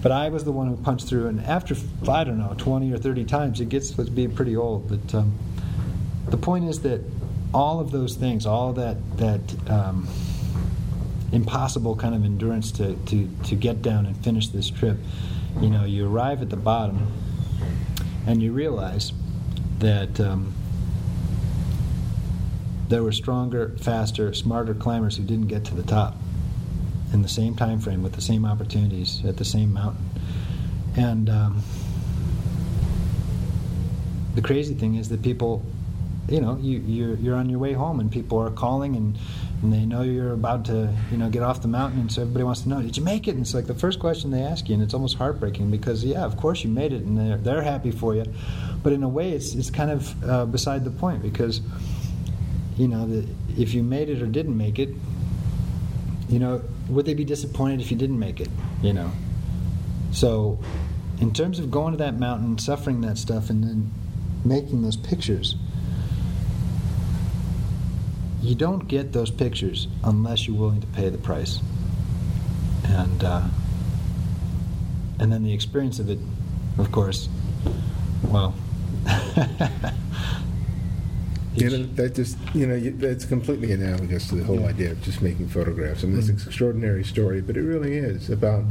[0.02, 1.76] But I was the one who punched through, and after
[2.08, 4.88] I don't know 20 or 30 times, it gets to be pretty old.
[4.88, 5.38] But um,
[6.26, 7.02] the point is that
[7.54, 10.08] all of those things, all that that um,
[11.32, 14.98] impossible kind of endurance to, to, to get down and finish this trip,
[15.60, 17.10] you know, you arrive at the bottom
[18.26, 19.12] and you realize
[19.78, 20.54] that um,
[22.88, 26.16] there were stronger, faster, smarter climbers who didn't get to the top
[27.12, 30.04] in the same time frame with the same opportunities at the same mountain.
[30.96, 31.62] And um,
[34.34, 35.64] the crazy thing is that people
[36.28, 39.18] you know you you're, you're on your way home and people are calling and,
[39.62, 42.44] and they know you're about to you know get off the mountain and so everybody
[42.44, 43.32] wants to know did you make it?
[43.32, 46.24] And it's like the first question they ask you and it's almost heartbreaking because yeah
[46.24, 48.24] of course you made it and they're, they're happy for you.
[48.82, 51.60] But in a way it's it's kind of uh, beside the point because
[52.76, 53.26] you know the,
[53.60, 54.90] if you made it or didn't make it
[56.28, 58.48] you know would they be disappointed if you didn't make it
[58.80, 59.10] you know?
[60.12, 60.58] So
[61.20, 63.90] in terms of going to that mountain suffering that stuff and then
[64.44, 65.56] making those pictures
[68.42, 71.60] you don't get those pictures unless you're willing to pay the price.
[72.84, 73.42] And uh,
[75.18, 76.18] and then the experience of it,
[76.78, 77.28] of course,
[78.24, 78.54] well,
[81.54, 85.20] You know, that just, you know, that's completely analogous to the whole idea of just
[85.20, 86.02] making photographs.
[86.02, 88.64] I mean, it's an extraordinary story, but it really is about,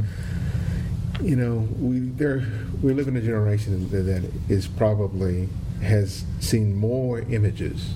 [1.20, 2.44] you know, we there
[2.82, 5.48] we live in a generation that, that is probably
[5.80, 7.94] has seen more images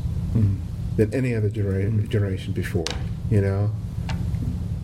[0.96, 2.09] than any other genera- mm-hmm.
[2.09, 2.85] generation before.
[3.30, 3.70] You know,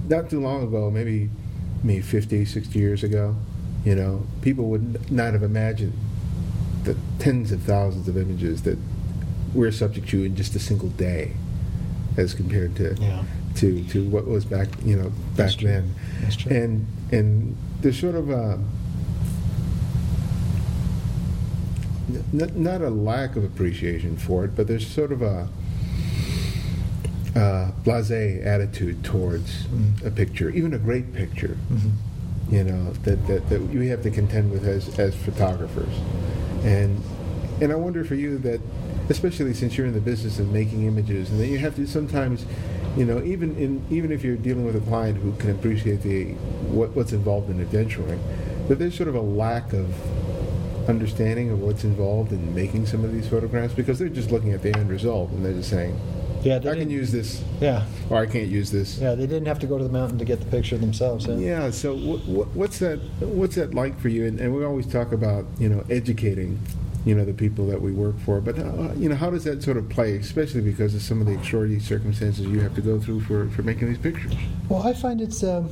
[0.09, 1.31] not too long ago, maybe
[1.85, 3.35] maybe 50, 60 years ago,
[3.85, 5.93] you know, people would not have imagined
[6.85, 8.79] the tens of thousands of images that
[9.53, 11.33] we're subject to in just a single day,
[12.17, 13.25] as compared to Yeah.
[13.57, 15.95] to to what was back you know back That's then.
[16.21, 16.57] That's true.
[16.57, 18.59] And and there's sort of a
[22.33, 25.49] n- not a lack of appreciation for it, but there's sort of a
[27.35, 30.05] uh, blasé attitude towards Mm.
[30.07, 31.57] a picture, even a great picture.
[31.73, 31.91] Mhm.
[32.51, 35.95] You know that, that, that we have to contend with as, as photographers,
[36.65, 37.01] and
[37.61, 38.61] and I wonder for you that,
[39.09, 42.45] especially since you're in the business of making images, and that you have to sometimes,
[42.97, 46.33] you know, even in even if you're dealing with a client who can appreciate the
[46.69, 48.21] what, what's involved in adventuring,
[48.69, 49.89] that there's sort of a lack of
[50.89, 54.63] understanding of what's involved in making some of these photographs because they're just looking at
[54.63, 55.99] the end result and they're just saying,
[56.43, 58.99] Yeah, I can didn't- use this Yeah, or I can't use this.
[58.99, 59.15] yeah.
[59.15, 61.27] They didn't have to go to the mountain to get the picture themselves.
[61.27, 61.35] huh?
[61.35, 61.71] Yeah.
[61.71, 62.99] So what, what, what's that?
[63.21, 64.27] What's that like for you?
[64.27, 66.59] And, and we always talk about you know educating,
[67.05, 68.41] you know, the people that we work for.
[68.41, 71.27] But uh, you know, how does that sort of play, especially because of some of
[71.29, 74.33] the extraordinary circumstances you have to go through for, for making these pictures?
[74.69, 75.71] Well, I find it's um,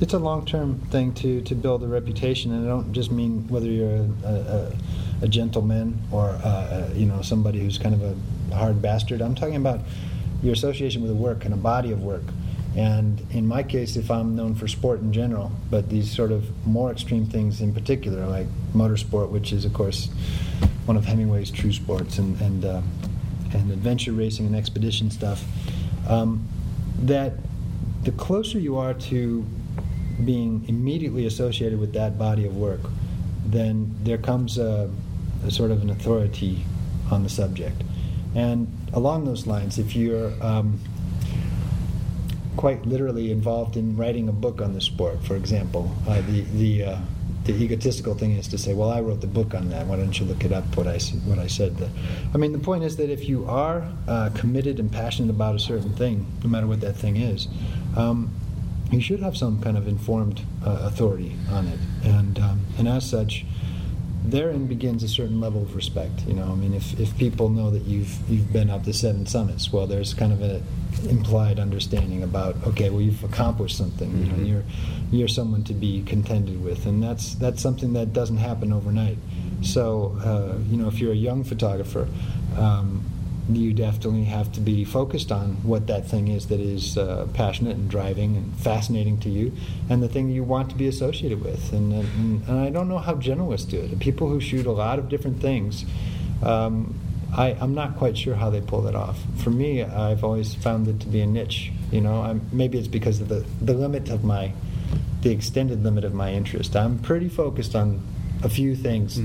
[0.00, 3.66] it's a long-term thing to to build a reputation, and I don't just mean whether
[3.66, 4.72] you're a, a,
[5.22, 8.16] a gentleman or uh, uh, you know somebody who's kind of a
[8.52, 9.20] hard bastard.
[9.20, 9.80] I'm talking about
[10.42, 12.22] your association with a work and a body of work.
[12.76, 16.66] And in my case, if I'm known for sport in general, but these sort of
[16.66, 20.08] more extreme things in particular, like motorsport, which is of course
[20.86, 22.80] one of Hemingway's true sports, and and uh,
[23.52, 25.44] and adventure racing and expedition stuff,
[26.08, 26.46] um,
[27.02, 27.32] that
[28.04, 29.44] the closer you are to
[30.24, 32.80] being immediately associated with that body of work,
[33.46, 34.90] then there comes a,
[35.44, 36.64] a sort of an authority
[37.10, 37.82] on the subject.
[38.34, 40.80] And along those lines, if you're um,
[42.56, 46.84] quite literally involved in writing a book on the sport, for example, uh, the the
[46.84, 46.98] uh,
[47.44, 49.86] the egotistical thing is to say, "Well, I wrote the book on that.
[49.86, 50.76] Why don't you look it up?
[50.76, 51.90] What I what I said." There.
[52.34, 55.58] I mean, the point is that if you are uh, committed and passionate about a
[55.58, 57.48] certain thing, no matter what that thing is,
[57.96, 58.30] um,
[58.90, 63.08] you should have some kind of informed uh, authority on it, and um, and as
[63.08, 63.44] such,
[64.24, 66.26] therein begins a certain level of respect.
[66.26, 69.26] You know, I mean, if, if people know that you've you've been up to seven
[69.26, 70.62] summits, well, there's kind of an
[71.08, 74.10] implied understanding about okay, well, you've accomplished something.
[74.18, 74.64] You know, you're
[75.10, 79.18] you're someone to be contended with, and that's that's something that doesn't happen overnight.
[79.62, 82.08] So, uh, you know, if you're a young photographer.
[82.56, 83.04] Um,
[83.56, 87.76] you definitely have to be focused on what that thing is that is uh, passionate
[87.76, 89.52] and driving and fascinating to you,
[89.88, 91.72] and the thing you want to be associated with.
[91.72, 93.98] And, and, and I don't know how generalists do it.
[93.98, 95.84] People who shoot a lot of different things,
[96.42, 96.98] um,
[97.36, 99.18] I, I'm not quite sure how they pull that off.
[99.38, 101.72] For me, I've always found it to be a niche.
[101.92, 104.52] You know, I'm, maybe it's because of the, the limit of my,
[105.22, 106.74] the extended limit of my interest.
[106.74, 108.00] I'm pretty focused on
[108.42, 109.20] a few things,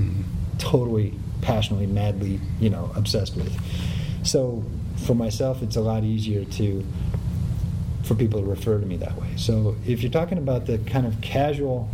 [0.58, 3.56] totally passionately, madly, you know, obsessed with.
[4.26, 4.64] So
[5.06, 6.84] for myself, it's a lot easier to
[8.02, 9.28] for people to refer to me that way.
[9.36, 11.88] So if you're talking about the kind of casual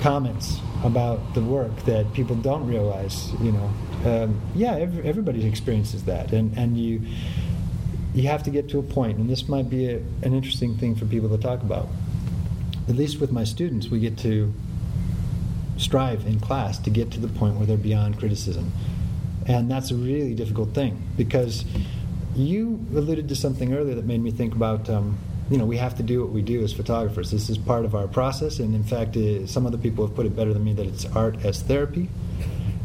[0.00, 3.70] comments about the work that people don't realize, you know,
[4.04, 7.02] um, yeah, every, everybody experiences that, and and you
[8.14, 10.94] you have to get to a point, and this might be a, an interesting thing
[10.94, 11.88] for people to talk about.
[12.88, 14.52] At least with my students, we get to
[15.76, 18.72] strive in class to get to the point where they're beyond criticism.
[19.46, 21.64] And that's a really difficult thing because
[22.34, 25.18] you alluded to something earlier that made me think about, um,
[25.50, 27.30] you know, we have to do what we do as photographers.
[27.30, 28.60] This is part of our process.
[28.60, 31.04] And in fact, uh, some other people have put it better than me that it's
[31.06, 32.08] art as therapy.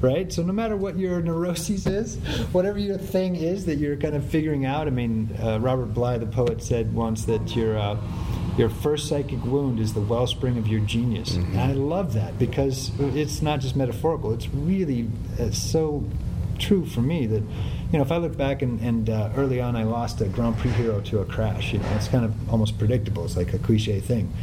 [0.01, 0.31] Right?
[0.31, 2.17] So, no matter what your neuroses is,
[2.51, 6.17] whatever your thing is that you're kind of figuring out, I mean, uh, Robert Bly,
[6.17, 7.97] the poet, said once that your, uh,
[8.57, 11.35] your first psychic wound is the wellspring of your genius.
[11.35, 15.07] And I love that because it's not just metaphorical, it's really
[15.39, 16.03] uh, so
[16.59, 19.75] true for me that you know if I look back and, and uh, early on
[19.75, 22.77] I lost a Grand Prix hero to a crash you know it's kind of almost
[22.77, 23.25] predictable.
[23.25, 24.33] It's like a cliche thing.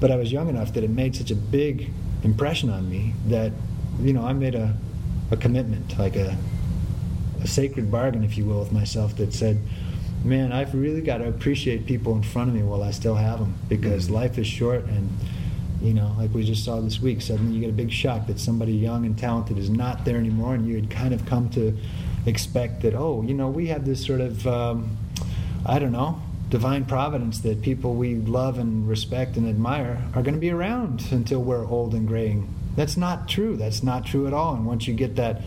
[0.00, 1.90] But I was young enough that it made such a big
[2.22, 3.52] impression on me that
[4.00, 4.76] you know I made a,
[5.30, 6.36] a commitment like a,
[7.42, 9.58] a sacred bargain if you will with myself that said
[10.24, 13.40] man I've really got to appreciate people in front of me while I still have
[13.40, 15.10] them because life is short and
[15.84, 18.40] you know, like we just saw this week, suddenly you get a big shock that
[18.40, 21.76] somebody young and talented is not there anymore, and you had kind of come to
[22.26, 24.96] expect that oh you know we have this sort of um,
[25.66, 30.34] I don't know divine providence that people we love and respect and admire are going
[30.34, 32.48] to be around until we're old and graying.
[32.76, 33.56] That's not true.
[33.56, 34.54] That's not true at all.
[34.54, 35.40] And once you get that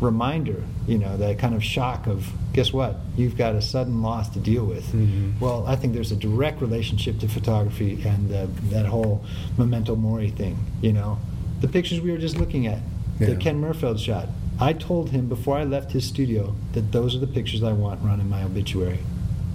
[0.00, 2.96] reminder, you know, that kind of shock of, guess what?
[3.16, 4.90] You've got a sudden loss to deal with.
[4.92, 5.38] Mhm.
[5.40, 9.22] Well, I think there's a direct relationship to photography and uh, that whole
[9.58, 11.18] memento mori thing, you know.
[11.60, 12.78] The pictures we were just looking at,
[13.20, 13.26] Yeah.
[13.28, 14.28] that Ken Merfeld shot.
[14.58, 18.00] I told him before I left his studio that those are the pictures I want
[18.02, 19.00] run in my obituary.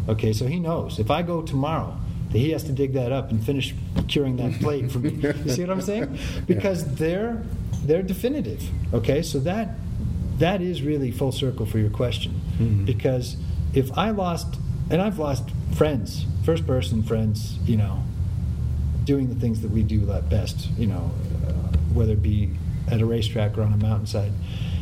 [0.08, 1.00] Okay, so he knows.
[1.00, 1.96] If I go tomorrow,
[2.32, 3.74] that he has to dig that up and finish
[4.08, 5.12] curing that plate for me.
[5.46, 6.18] You see what I'm saying?
[6.48, 7.42] Because they're
[7.86, 8.64] they're definitive.
[8.94, 9.76] Okay, so that
[10.40, 12.34] that is really full circle for your question.
[12.60, 12.86] Mhm.
[12.86, 13.38] Because
[13.74, 14.58] if I lost,
[14.90, 18.04] and I've lost friends, first person friends, you know,
[19.06, 21.12] doing the things that we do best, you know,
[21.48, 21.52] uh,
[21.94, 22.50] whether it be
[22.90, 24.32] at a racetrack or on a mountainside.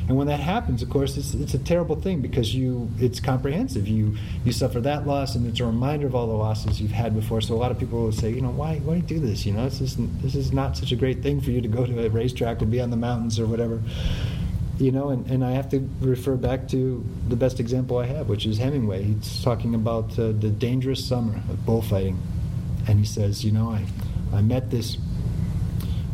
[0.07, 3.87] And when that happens, of course, it's, it's a terrible thing because you it's comprehensive.
[3.87, 7.15] You you suffer that loss, and it's a reminder of all the losses you've had
[7.15, 7.39] before.
[7.39, 9.45] So a lot of people will say, you know, why why do you do this?
[9.45, 11.85] You know, this is this is not such a great thing for you to go
[11.85, 13.81] to a racetrack or be on the mountains or whatever.
[14.79, 18.27] You know, and, and I have to refer back to the best example I have,
[18.27, 19.03] which is Hemingway.
[19.03, 22.19] He's talking about uh, the dangerous summer of bullfighting,
[22.87, 23.85] and he says, you know, I
[24.33, 24.97] I met this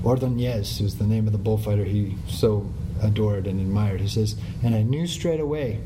[0.03, 2.69] Ordonez, who's the name of the bullfighter he so
[3.01, 4.01] adored and admired.
[4.01, 5.81] He says, and I knew straight away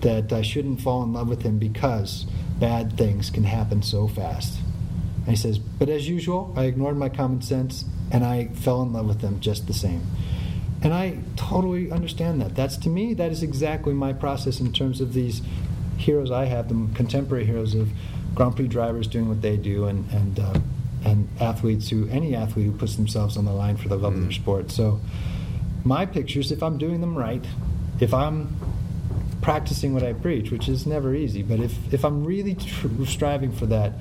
[0.00, 2.26] that I shouldn't fall in love with him because
[2.58, 4.58] bad things can happen so fast.
[5.18, 8.92] And he says, but as usual, I ignored my common sense and I fell in
[8.92, 10.02] love with him just the same.
[10.84, 12.54] And I totally understand that.
[12.54, 15.40] That's to me, that is exactly my process in terms of these
[15.96, 17.90] heroes I have, the contemporary heroes of
[18.34, 20.58] Grand Prix drivers doing what they do, and and uh,
[21.04, 24.20] and athletes who any athlete who puts themselves on the line for the love of
[24.20, 24.34] their Mm.
[24.34, 24.70] sport.
[24.70, 25.00] So
[25.84, 27.44] my pictures, if I'm doing them right,
[28.00, 28.54] if I'm
[29.40, 33.52] practicing what I preach, which is never easy, but if if I'm really tr- striving
[33.52, 33.92] for that,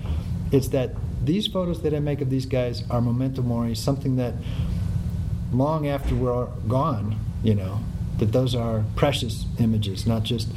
[0.52, 0.92] it's that
[1.24, 4.34] these photos that I make of these guys are memento mori, something that
[5.54, 7.80] long after we're gone, you know,
[8.20, 10.50] that those are precious images, not just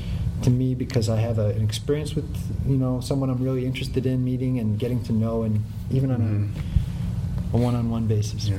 [0.43, 2.27] to me because I have a, an experience with,
[2.67, 6.21] you know, someone I'm really interested in meeting and getting to know, and even on
[6.21, 7.55] Mhm.
[7.55, 8.49] a, a one-on-one basis.
[8.49, 8.59] Yeah.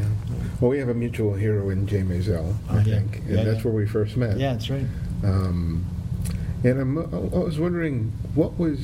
[0.60, 2.84] Well, we have a mutual hero in Jay Maisel, I yeah.
[2.84, 4.38] think, and Yeah, that's where we first met.
[4.38, 4.86] Yeah, that's right.
[5.24, 5.86] Um,
[6.64, 8.80] and I'm, I was wondering, what was,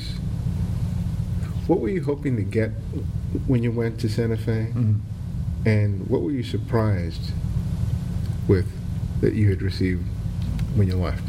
[1.68, 2.70] what were you hoping to get
[3.48, 5.00] when you went to Santa Fe, Mhm.
[5.66, 7.32] and what were you surprised
[8.48, 8.68] with
[9.22, 10.04] that you had received
[10.76, 11.24] when you left?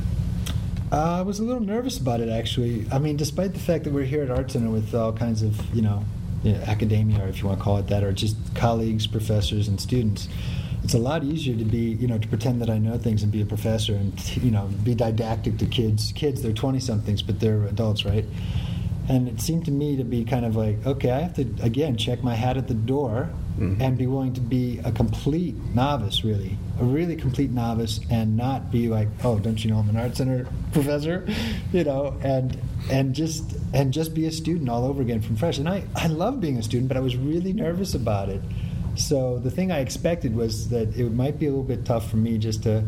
[0.93, 2.87] Uh, I was a little nervous about it, actually.
[2.93, 5.75] I mean, despite the fact that we're here at Art Center with all kinds of,
[5.75, 6.05] you know,
[6.43, 9.67] you know, academia, or if you want to call it that, or just colleagues, professors,
[9.67, 10.29] and students,
[10.85, 13.33] it's a lot easier to be, you know, to pretend that I know things and
[13.33, 16.13] be a professor and, you know, be didactic to kids.
[16.15, 18.27] Kids, they're 20 somethings, but they're adults, right?
[19.09, 21.97] And it seemed to me to be kind of like, okay, I have to, again,
[21.97, 23.29] check my hat at the door
[23.59, 23.81] Mhm.
[23.81, 28.73] and be willing to be a complete novice, really, a really complete novice, and not
[28.73, 31.25] be like, oh, don't you know I'm an art center professor,
[31.73, 32.57] you know, and
[32.91, 35.59] and just and just be a student all over again from fresh.
[35.59, 38.41] And I I love being a student, but I was really nervous about it.
[38.97, 42.17] So the thing I expected was that it might be a little bit tough for
[42.17, 42.85] me just to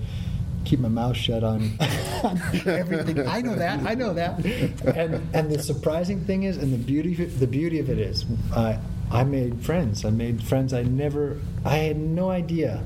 [0.66, 1.70] keep my mouth shut on,
[2.24, 3.26] on everything.
[3.26, 3.80] I know that.
[3.86, 4.44] I know that.
[4.84, 8.78] And and the surprising thing is, and the beauty the beauty of it is, I
[9.10, 10.04] I made friends.
[10.04, 11.38] I made friends I never.
[11.64, 12.82] I had no idea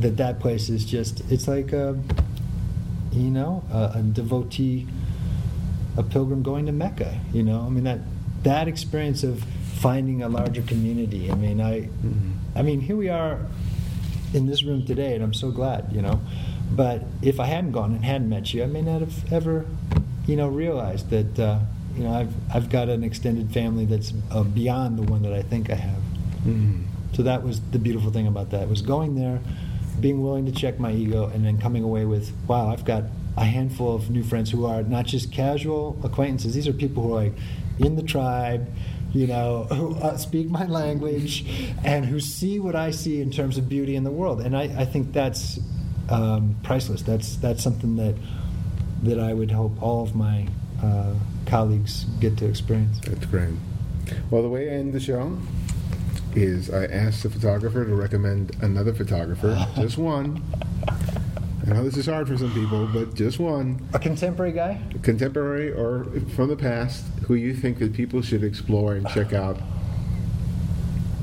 [0.00, 1.20] that that place is just.
[1.30, 1.98] It's like a,
[3.12, 4.86] you know, a, a devotee,
[5.96, 7.18] a pilgrim going to Mecca.
[7.32, 8.00] You know, I mean that
[8.44, 9.42] that experience of
[9.80, 11.30] finding a larger community.
[11.30, 12.32] I mean, I, Mhm.
[12.54, 13.40] I mean, here we are
[14.36, 16.20] in this room today, and I'm so glad, you know.
[16.70, 19.66] But if I hadn't gone and hadn't met you, I may not have ever,
[20.26, 21.58] you know, realized that, uh,
[21.96, 25.42] you know, I've I've got an extended family that's uh, beyond the one that I
[25.42, 26.02] think I have.
[26.46, 26.82] Mhm.
[27.14, 29.40] So that was the beautiful thing about that was going there,
[30.00, 33.04] being willing to check my ego, and then coming away with, wow, I've got
[33.38, 36.54] a handful of new friends who are not just casual acquaintances.
[36.54, 37.34] These are people who are like
[37.78, 38.68] in the tribe,
[39.16, 41.44] you know, who uh, speak my language,
[41.84, 44.42] and who see what I see in terms of beauty in the world.
[44.42, 45.58] And I, I think that's
[46.10, 47.02] um, priceless.
[47.02, 48.14] That's that's something that
[49.04, 50.46] that I would hope all of my
[50.82, 51.14] uh,
[51.46, 53.00] colleagues get to experience.
[53.00, 53.54] That's great.
[54.30, 55.38] Well, the way I end the show
[56.34, 60.42] is I ask the photographer to recommend another photographer, just one.
[61.66, 64.80] I know this is hard for some people, but just one, A contemporary guy.
[65.02, 66.04] contemporary or
[66.36, 69.58] from the past, who you think that people should explore and check out.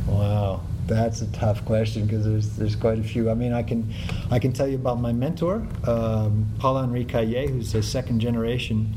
[0.07, 0.61] Wow.
[0.85, 3.29] That's a tough question because there's there's quite a few.
[3.29, 3.93] I mean, I can
[4.29, 8.93] I can tell you about my mentor, um, Paul Henri Cahier, who's a second generation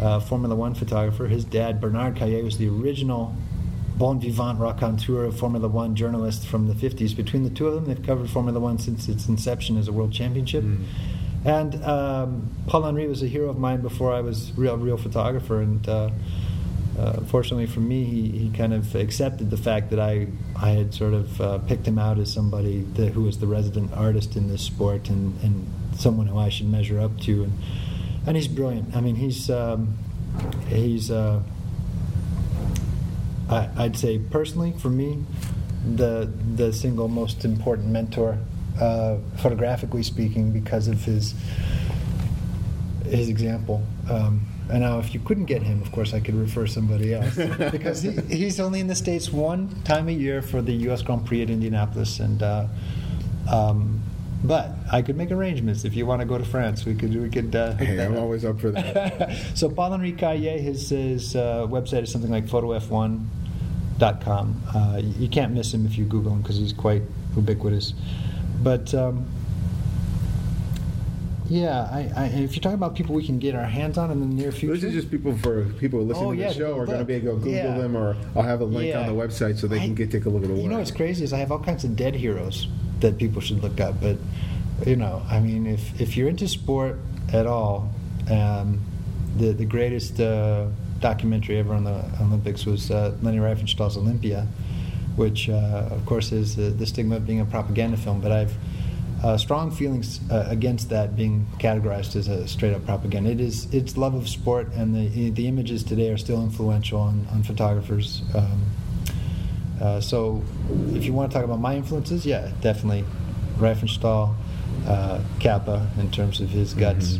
[0.00, 1.28] uh, Formula One photographer.
[1.28, 3.34] His dad, Bernard Cahier, was the original
[3.96, 7.16] bon vivant raconteur of Formula One journalist from the 50s.
[7.16, 10.12] Between the two of them, they've covered Formula One since its inception as a world
[10.12, 10.64] championship.
[10.64, 10.84] Mm.
[11.42, 15.62] And um, Paul Henri was a hero of mine before I was real real photographer,
[15.62, 15.88] and.
[15.88, 16.10] Uh,
[17.00, 20.92] uh, fortunately for me, he, he kind of accepted the fact that I, I had
[20.92, 24.48] sort of uh, picked him out as somebody that, who was the resident artist in
[24.48, 27.44] this sport and, and someone who I should measure up to.
[27.44, 27.52] And,
[28.26, 28.94] and he's brilliant.
[28.94, 29.96] I mean, he's, um,
[30.68, 31.40] he's uh,
[33.48, 35.24] I, I'd say personally, for me,
[35.96, 38.36] the, the single most important mentor,
[38.78, 41.34] uh, photographically speaking, because of his,
[43.06, 43.82] his example.
[44.10, 47.36] Um, and now, if you couldn't get him, of course, I could refer somebody else
[47.70, 51.02] because he, he's only in the states one time a year for the U.S.
[51.02, 52.66] Grand Prix at Indianapolis, and uh,
[53.50, 54.00] um,
[54.42, 56.84] but I could make arrangements if you want to go to France.
[56.86, 57.54] We could we could.
[57.54, 58.20] Uh, Hey, I'm up.
[58.20, 59.36] always up for that.
[59.54, 64.62] so Paul Henri Cahier, his, his uh, website is something like photof1.com.
[64.74, 67.02] Uh, you can't miss him if you Google him because he's quite
[67.36, 67.92] ubiquitous.
[68.62, 69.26] But um,
[71.50, 74.20] yeah, I, I, if you're talking about people we can get our hands on in
[74.20, 76.52] the near future, This is just people for people who listen Oh, to the yeah,
[76.52, 77.76] show are going to be able to Google yeah.
[77.76, 80.30] them, or I'll have a link on the website so they can get take a
[80.30, 80.62] look at the work.
[80.62, 82.68] You know what's crazy is I have all kinds of dead heroes
[83.00, 84.00] that people should look up.
[84.00, 84.16] But
[84.86, 87.00] you know, I mean, if if you're into sport
[87.32, 87.92] at all,
[88.30, 88.80] um,
[89.36, 90.66] the the greatest uh,
[91.00, 94.46] documentary ever on the Olympics was uh, Leni Riefenstahl's Olympia,
[95.16, 98.20] which uh, of course is the, the stigma of being a propaganda film.
[98.20, 98.54] But I've
[99.22, 103.30] uh, strong feelings uh, against that being categorized as a straight up propaganda.
[103.30, 107.26] It is its love of sport, and the the images today are still influential on,
[107.30, 108.22] on photographers.
[108.34, 108.64] Um,
[109.80, 110.42] uh, so,
[110.92, 113.04] if you want to talk about my influences, yeah, definitely
[113.58, 114.34] Riefenstahl,
[114.86, 117.18] uh, Capa in terms of his guts,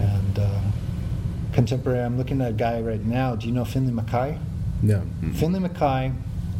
[0.00, 0.60] and uh,
[1.52, 2.00] contemporary.
[2.00, 3.36] I'm looking at a guy right now.
[3.36, 4.38] Do you know Finlay MacKay?
[4.82, 5.02] No.
[5.34, 6.12] Finlay MacKay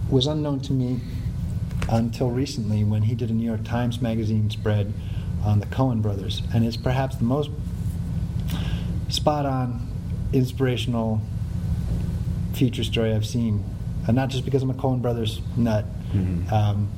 [0.09, 1.01] was unknown to me
[1.89, 4.93] until recently when he did a New York Times Magazine spread
[5.45, 7.51] on the Coen brothers, and it's perhaps the most
[9.09, 9.91] spot on,
[10.32, 11.20] inspirational
[12.55, 13.64] feature story I've seen.
[14.07, 15.84] And not just because I'm a Coen brothers nut,
[16.51, 16.89] um,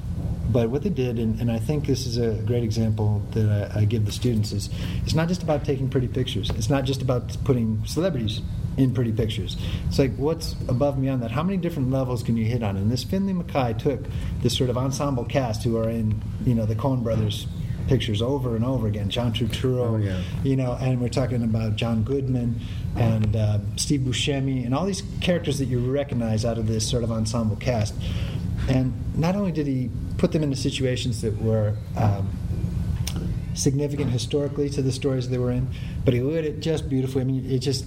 [0.50, 3.80] but what they did, and, and I think this is a great example that I,
[3.80, 4.70] I give the students, is
[5.04, 6.50] it's not just about taking pretty pictures.
[6.50, 8.40] It's not just about putting celebrities
[8.76, 9.56] in pretty pictures.
[9.88, 11.30] It's like what's above and beyond that.
[11.32, 12.76] How many different levels can you hit on?
[12.76, 14.00] And this Finlay MacKay took
[14.42, 17.46] this sort of ensemble cast who are in, you know, the Coen brothers
[17.88, 19.10] pictures over and over again.
[19.10, 20.22] John Turturro, Oh, yeah.
[20.44, 22.60] you know, and we're talking about John Goodman
[22.94, 27.02] and uh, Steve Buscemi and all these characters that you recognize out of this sort
[27.02, 27.94] of ensemble cast.
[28.68, 32.30] And not only did he put them into situations that were um,
[33.54, 35.68] significant historically to the stories they were in,
[36.04, 37.22] but he lit it just beautifully.
[37.22, 37.84] I mean, it just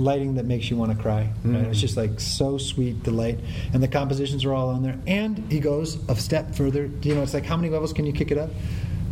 [0.00, 1.32] lighting that makes you want to cry.
[1.44, 1.66] Right?
[1.66, 3.38] It's just like so sweet, the light,
[3.72, 4.98] and the compositions are all on there.
[5.06, 6.90] And he goes a step further.
[7.02, 8.50] You know, it's like how many levels can you kick it up?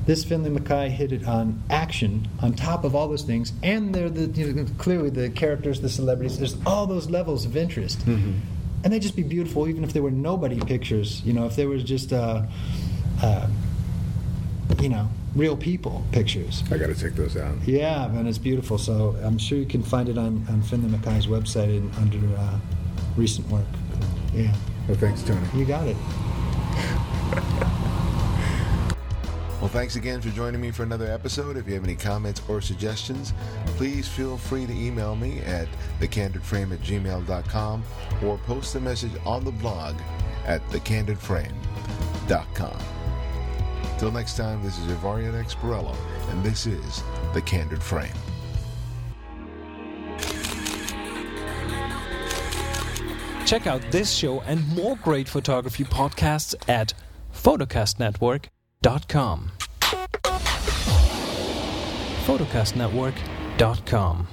[0.06, 4.08] This Finlay MacKay hit it on action on top of all those things, and they're
[4.08, 6.38] the you know, clearly the characters, the celebrities.
[6.38, 8.06] There's all those levels of interest,
[8.82, 11.22] and they'd just be beautiful, even if they were nobody pictures.
[11.24, 12.12] You know, if they were just.
[12.12, 12.42] Uh,
[13.22, 13.48] uh,
[14.80, 15.08] you know,
[15.38, 16.62] real people pictures.
[16.70, 17.56] I got to take those out.
[17.66, 18.76] Yeah, and it's beautiful.
[18.76, 22.58] So I'm sure you can find it on, on Finlay MacKay's website in, under uh,
[23.16, 23.64] recent work.
[24.34, 24.54] Yeah,
[24.88, 25.46] Well, thanks, Tony.
[25.54, 25.96] you got it.
[29.60, 31.56] Well, thanks again for joining me for another episode.
[31.56, 33.32] If you have any comments or suggestions,
[33.76, 35.66] please feel free to email me at
[36.00, 37.82] thecandidframe at gmail.com
[38.24, 39.96] or post a message on the blog
[40.46, 42.78] at thecandidframe.com.
[43.98, 45.96] Till next time, this is Ibarionex Perello,
[46.30, 47.02] and this is
[47.34, 48.14] The Candid Frame.
[53.44, 56.94] Check out this show and more great photography podcasts at
[57.34, 59.50] photocastnetwork.com.
[62.26, 64.28] photocastnetwork.com.